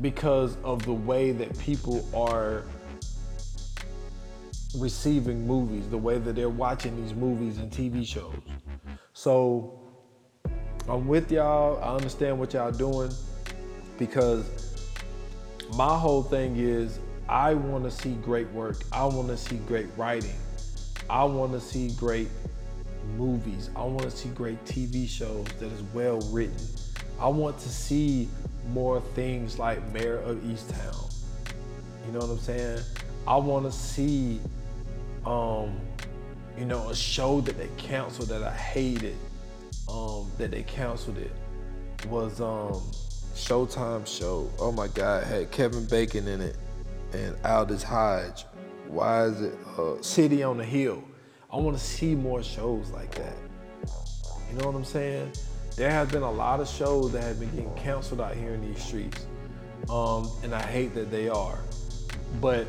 because 0.00 0.56
of 0.64 0.84
the 0.84 0.92
way 0.92 1.30
that 1.30 1.56
people 1.60 2.04
are 2.12 2.64
receiving 4.76 5.46
movies, 5.46 5.88
the 5.88 5.98
way 5.98 6.18
that 6.18 6.34
they're 6.34 6.48
watching 6.48 7.00
these 7.02 7.14
movies 7.14 7.58
and 7.58 7.70
TV 7.70 8.06
shows. 8.06 8.34
So 9.12 9.80
I'm 10.88 11.06
with 11.06 11.30
y'all. 11.30 11.82
I 11.82 11.94
understand 11.94 12.38
what 12.38 12.52
y'all 12.52 12.72
doing 12.72 13.10
because 13.98 14.46
my 15.76 15.96
whole 15.98 16.22
thing 16.22 16.56
is 16.56 17.00
I 17.28 17.54
want 17.54 17.84
to 17.84 17.90
see 17.90 18.14
great 18.14 18.48
work. 18.50 18.82
I 18.92 19.04
want 19.04 19.28
to 19.28 19.36
see 19.36 19.56
great 19.58 19.88
writing. 19.96 20.34
I 21.08 21.24
want 21.24 21.52
to 21.52 21.60
see 21.60 21.90
great 21.92 22.28
movies. 23.16 23.70
I 23.76 23.84
want 23.84 24.02
to 24.02 24.10
see 24.10 24.28
great 24.30 24.64
TV 24.64 25.08
shows 25.08 25.46
that 25.58 25.66
is 25.66 25.82
well 25.94 26.20
written. 26.32 26.56
I 27.20 27.28
want 27.28 27.58
to 27.58 27.68
see 27.68 28.28
more 28.68 29.00
things 29.14 29.58
like 29.58 29.92
Mare 29.92 30.16
of 30.16 30.38
Easttown. 30.38 31.12
You 32.06 32.12
know 32.12 32.20
what 32.20 32.30
I'm 32.30 32.38
saying? 32.38 32.80
I 33.26 33.36
want 33.36 33.66
to 33.66 33.72
see, 33.72 34.40
um, 35.26 35.78
you 36.58 36.64
know, 36.64 36.88
a 36.90 36.94
show 36.94 37.40
that 37.42 37.56
they 37.56 37.68
canceled 37.76 38.28
that 38.28 38.42
I 38.42 38.54
hated, 38.54 39.16
um, 39.88 40.30
that 40.38 40.50
they 40.50 40.62
canceled 40.62 41.18
it 41.18 41.32
was 42.08 42.40
um, 42.40 42.82
Showtime 43.34 44.06
show. 44.06 44.50
Oh 44.58 44.72
my 44.72 44.88
God, 44.88 45.24
had 45.24 45.50
Kevin 45.50 45.84
Bacon 45.86 46.26
in 46.28 46.40
it 46.40 46.56
and 47.12 47.36
Aldis 47.44 47.82
Hodge. 47.82 48.44
Why 48.88 49.24
is 49.24 49.40
it 49.40 49.54
uh, 49.78 50.00
City 50.02 50.42
on 50.42 50.58
the 50.58 50.64
Hill? 50.64 51.02
I 51.52 51.56
want 51.56 51.76
to 51.76 51.82
see 51.82 52.14
more 52.14 52.42
shows 52.42 52.90
like 52.90 53.14
that. 53.14 53.36
You 54.50 54.58
know 54.58 54.66
what 54.66 54.74
I'm 54.74 54.84
saying? 54.84 55.32
There 55.76 55.90
have 55.90 56.10
been 56.10 56.22
a 56.22 56.30
lot 56.30 56.60
of 56.60 56.68
shows 56.68 57.12
that 57.12 57.22
have 57.22 57.38
been 57.40 57.50
getting 57.50 57.74
canceled 57.74 58.20
out 58.20 58.34
here 58.34 58.52
in 58.52 58.60
these 58.60 58.82
streets. 58.82 59.26
Um, 59.88 60.30
and 60.42 60.54
I 60.54 60.62
hate 60.62 60.94
that 60.94 61.10
they 61.10 61.28
are. 61.28 61.58
But 62.40 62.66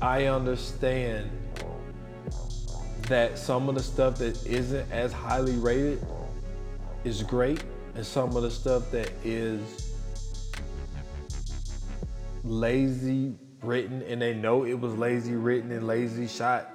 I 0.00 0.26
understand 0.26 1.30
that 3.08 3.38
some 3.38 3.68
of 3.68 3.74
the 3.74 3.82
stuff 3.82 4.16
that 4.16 4.46
isn't 4.46 4.90
as 4.90 5.12
highly 5.12 5.56
rated 5.56 6.04
is 7.04 7.22
great, 7.22 7.62
and 7.94 8.04
some 8.04 8.36
of 8.36 8.42
the 8.42 8.50
stuff 8.50 8.90
that 8.90 9.10
is 9.24 9.92
lazy 12.42 13.34
written 13.62 14.02
and 14.02 14.20
they 14.20 14.34
know 14.34 14.64
it 14.64 14.78
was 14.78 14.94
lazy 14.96 15.34
written 15.34 15.72
and 15.72 15.86
lazy 15.86 16.26
shot 16.26 16.70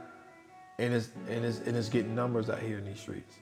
and 0.79 0.93
it's 0.93 1.09
and 1.29 1.45
it's 1.45 1.59
and 1.59 1.77
it's 1.77 1.89
getting 1.89 2.15
numbers 2.15 2.49
out 2.49 2.59
here 2.59 2.77
in 2.77 2.85
these 2.85 2.99
streets. 2.99 3.35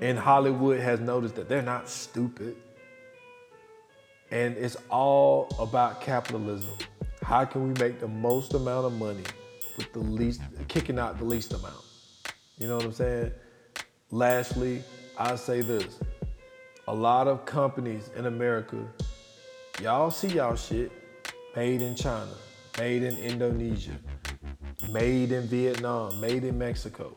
And 0.00 0.18
Hollywood 0.18 0.80
has 0.80 1.00
noticed 1.00 1.34
that 1.34 1.48
they're 1.48 1.62
not 1.62 1.88
stupid. 1.88 2.56
And 4.30 4.56
it's 4.56 4.76
all 4.88 5.48
about 5.58 6.00
capitalism. 6.00 6.70
How 7.22 7.44
can 7.44 7.66
we 7.66 7.74
make 7.82 7.98
the 8.00 8.08
most 8.08 8.54
amount 8.54 8.86
of 8.86 8.92
money 8.92 9.24
with 9.76 9.92
the 9.92 10.00
least 10.00 10.40
kicking 10.68 10.98
out 10.98 11.18
the 11.18 11.24
least 11.24 11.52
amount? 11.52 11.84
You 12.58 12.68
know 12.68 12.76
what 12.76 12.84
I'm 12.84 12.92
saying? 12.92 13.32
Lastly, 14.10 14.82
I 15.18 15.36
say 15.36 15.60
this. 15.60 15.98
A 16.88 16.94
lot 16.94 17.28
of 17.28 17.44
companies 17.44 18.10
in 18.16 18.26
America, 18.26 18.76
y'all 19.80 20.10
see 20.10 20.28
y'all 20.28 20.56
shit 20.56 20.90
made 21.54 21.82
in 21.82 21.94
China, 21.94 22.32
made 22.78 23.02
in 23.02 23.16
Indonesia, 23.18 23.96
made 24.90 25.32
in 25.32 25.46
Vietnam, 25.46 26.20
made 26.20 26.44
in 26.44 26.58
Mexico. 26.58 27.16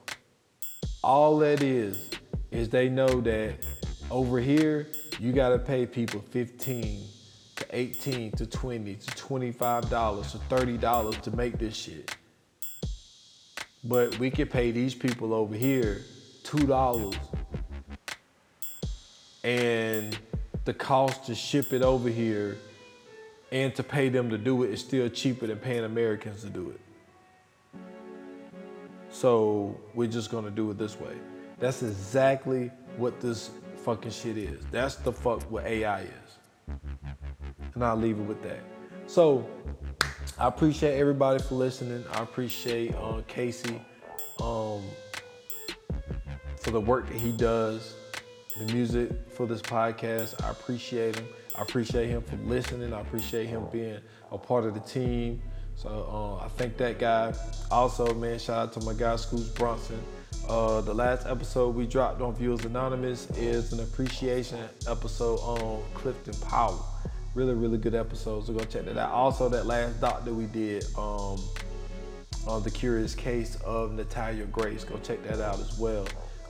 All 1.04 1.38
that 1.40 1.64
is, 1.64 2.10
is 2.52 2.70
they 2.70 2.90
know 2.90 3.22
that 3.22 3.66
over 4.12 4.40
here, 4.40 4.88
you 5.20 5.34
gotta 5.34 5.58
pay 5.58 5.86
people 5.86 6.22
15 6.32 7.04
to 7.56 7.66
18 7.72 8.32
to 8.34 8.46
20 8.46 8.96
to 8.96 9.08
25 9.16 9.90
dollars 9.90 10.32
to 10.32 10.38
30 10.38 10.78
dollars 10.78 11.18
to 11.18 11.36
make 11.36 11.58
this 11.58 11.76
shit. 11.76 12.16
But 13.84 14.18
we 14.18 14.32
could 14.32 14.50
pay 14.50 14.72
these 14.72 14.96
people 14.96 15.34
over 15.34 15.56
here 15.56 16.02
two 16.44 16.66
dollars 16.68 17.16
and 19.44 20.18
the 20.66 20.74
cost 20.74 21.26
to 21.26 21.36
ship 21.36 21.74
it 21.74 21.82
over 21.82 22.10
here 22.10 22.58
and 23.52 23.76
to 23.76 23.84
pay 23.84 24.10
them 24.10 24.30
to 24.30 24.38
do 24.38 24.64
it 24.64 24.72
is 24.72 24.80
still 24.80 25.10
cheaper 25.10 25.48
than 25.48 25.58
paying 25.58 25.84
Americans 25.84 26.42
to 26.42 26.50
do 26.50 26.72
it. 26.72 26.80
So 29.10 29.78
we're 29.94 30.10
just 30.10 30.32
gonna 30.32 30.50
do 30.50 30.72
it 30.72 30.78
this 30.78 31.00
way. 31.00 31.16
That's 31.60 31.84
exactly 31.84 32.72
what 32.98 33.20
this 33.20 33.52
fucking 33.84 34.12
shit 34.12 34.38
is. 34.38 34.64
That's 34.72 34.96
the 34.96 35.12
fuck 35.12 35.44
what 35.52 35.66
AI 35.66 36.02
is. 36.02 36.78
And 37.76 37.84
I'll 37.84 37.98
leave 37.98 38.18
it 38.18 38.24
with 38.24 38.42
that. 38.44 38.60
So 39.08 39.46
I 40.40 40.48
appreciate 40.48 41.00
everybody 41.00 41.42
for 41.44 41.56
listening. 41.56 42.04
I 42.14 42.24
appreciate 42.24 42.96
uh, 42.96 43.22
Casey 43.28 43.80
um, 44.42 44.82
for 46.58 46.72
the 46.72 46.80
work 46.80 47.08
that 47.08 47.18
he 47.18 47.32
does, 47.32 47.96
the 48.58 48.66
music 48.74 49.12
for 49.30 49.46
this 49.46 49.62
podcast. 49.62 50.44
I 50.44 50.50
appreciate 50.50 51.18
him. 51.18 51.28
I 51.56 51.62
appreciate 51.62 52.08
him 52.08 52.24
for 52.24 52.36
listening. 52.38 52.94
I 52.94 53.02
appreciate 53.02 53.46
him 53.46 53.68
being 53.72 54.00
a 54.32 54.38
part 54.38 54.66
of 54.66 54.74
the 54.74 54.80
team. 54.80 55.42
So 55.76 56.40
uh, 56.42 56.46
I 56.46 56.48
thank 56.50 56.78
that 56.78 56.98
guy. 56.98 57.34
Also, 57.70 58.14
man, 58.16 58.40
shout 58.40 58.70
out 58.70 58.74
to 58.74 58.86
my 58.86 58.94
guy 58.94 59.16
Scoots 59.18 59.50
Bronson. 59.50 60.02
Uh, 60.50 60.82
the 60.82 60.94
last 60.94 61.28
episode 61.28 61.76
we 61.76 61.86
dropped 61.86 62.22
on 62.22 62.34
Viewers 62.36 62.66
Anonymous 62.66 63.30
is 63.32 63.72
an 63.72 63.80
appreciation 63.82 64.60
episode 64.88 65.38
on 65.38 65.84
Clifton 65.94 66.34
Powell. 66.50 66.93
Really, 67.36 67.56
really 67.56 67.80
good 67.80 67.96
episode. 67.96 68.46
So 68.46 68.54
go 68.54 68.64
check 68.64 68.86
that 68.86 68.98
out. 68.98 69.12
Also, 69.12 69.50
that 69.50 69.66
last 69.66 70.00
doc 70.00 70.24
that 70.24 70.34
we 70.34 70.46
did 70.46 70.86
um, 70.98 71.40
the 72.64 72.72
curious 72.72 73.16
case 73.16 73.56
of 73.66 73.94
Natalia 73.94 74.46
Grace. 74.46 74.84
Go 74.84 74.98
check 74.98 75.24
that 75.24 75.40
out 75.40 75.60
as 75.60 75.80
well. 75.80 76.06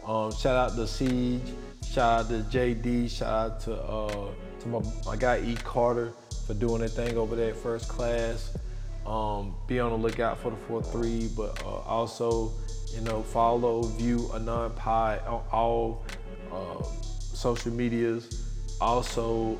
Um, 0.05 0.33
shout 0.33 0.55
out 0.55 0.75
to 0.75 0.85
Siege. 0.85 1.53
Shout 1.89 2.25
out 2.25 2.29
to 2.29 2.43
JD. 2.49 3.09
Shout 3.09 3.29
out 3.29 3.59
to 3.61 3.75
uh, 3.75 4.27
to 4.59 4.67
my, 4.67 4.81
my 5.05 5.15
guy 5.15 5.39
E 5.39 5.55
Carter 5.55 6.13
for 6.45 6.53
doing 6.53 6.81
that 6.81 6.89
thing 6.89 7.17
over 7.17 7.35
there 7.35 7.51
at 7.51 7.55
First 7.55 7.87
Class. 7.87 8.57
Um, 9.05 9.55
be 9.67 9.79
on 9.79 9.91
the 9.91 9.97
lookout 9.97 10.37
for 10.39 10.51
the 10.51 10.57
4-3, 10.67 11.35
but 11.35 11.61
uh, 11.65 11.79
also, 11.79 12.51
you 12.93 13.01
know, 13.01 13.21
follow, 13.21 13.83
view 13.83 14.29
Anon 14.33 14.71
Pod 14.71 15.19
on 15.27 15.43
all 15.51 16.05
uh, 16.51 16.83
social 16.83 17.71
medias. 17.71 18.47
Also, 18.79 19.59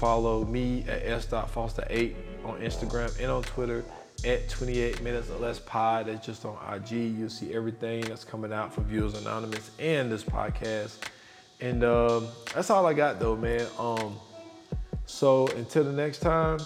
follow 0.00 0.46
me 0.46 0.82
at 0.88 1.04
s.foster8 1.04 2.14
on 2.46 2.58
Instagram 2.60 3.14
and 3.20 3.30
on 3.30 3.42
Twitter 3.42 3.84
at 4.24 4.48
28 4.48 5.02
minutes 5.02 5.28
or 5.28 5.38
less 5.38 5.58
pod. 5.58 6.06
That's 6.06 6.24
just 6.24 6.46
on 6.46 6.56
IG. 6.74 6.90
You'll 6.90 7.28
see 7.28 7.52
everything 7.52 8.00
that's 8.06 8.24
coming 8.24 8.50
out 8.50 8.72
for 8.72 8.80
Viewers 8.80 9.14
Anonymous 9.14 9.70
and 9.78 10.10
this 10.10 10.24
podcast. 10.24 10.96
And 11.60 11.84
uh, 11.84 12.22
that's 12.54 12.70
all 12.70 12.86
I 12.86 12.94
got 12.94 13.20
though, 13.20 13.36
man. 13.36 13.66
Um, 13.78 14.16
so 15.04 15.46
until 15.48 15.84
the 15.84 15.92
next 15.92 16.20
time. 16.20 16.58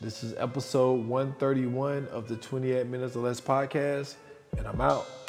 This 0.00 0.22
is 0.22 0.34
episode 0.36 1.06
131 1.06 2.08
of 2.08 2.28
the 2.28 2.36
28 2.36 2.86
Minutes 2.88 3.16
or 3.16 3.20
Less 3.20 3.40
podcast, 3.40 4.16
and 4.58 4.66
I'm 4.66 4.80
out. 4.80 5.23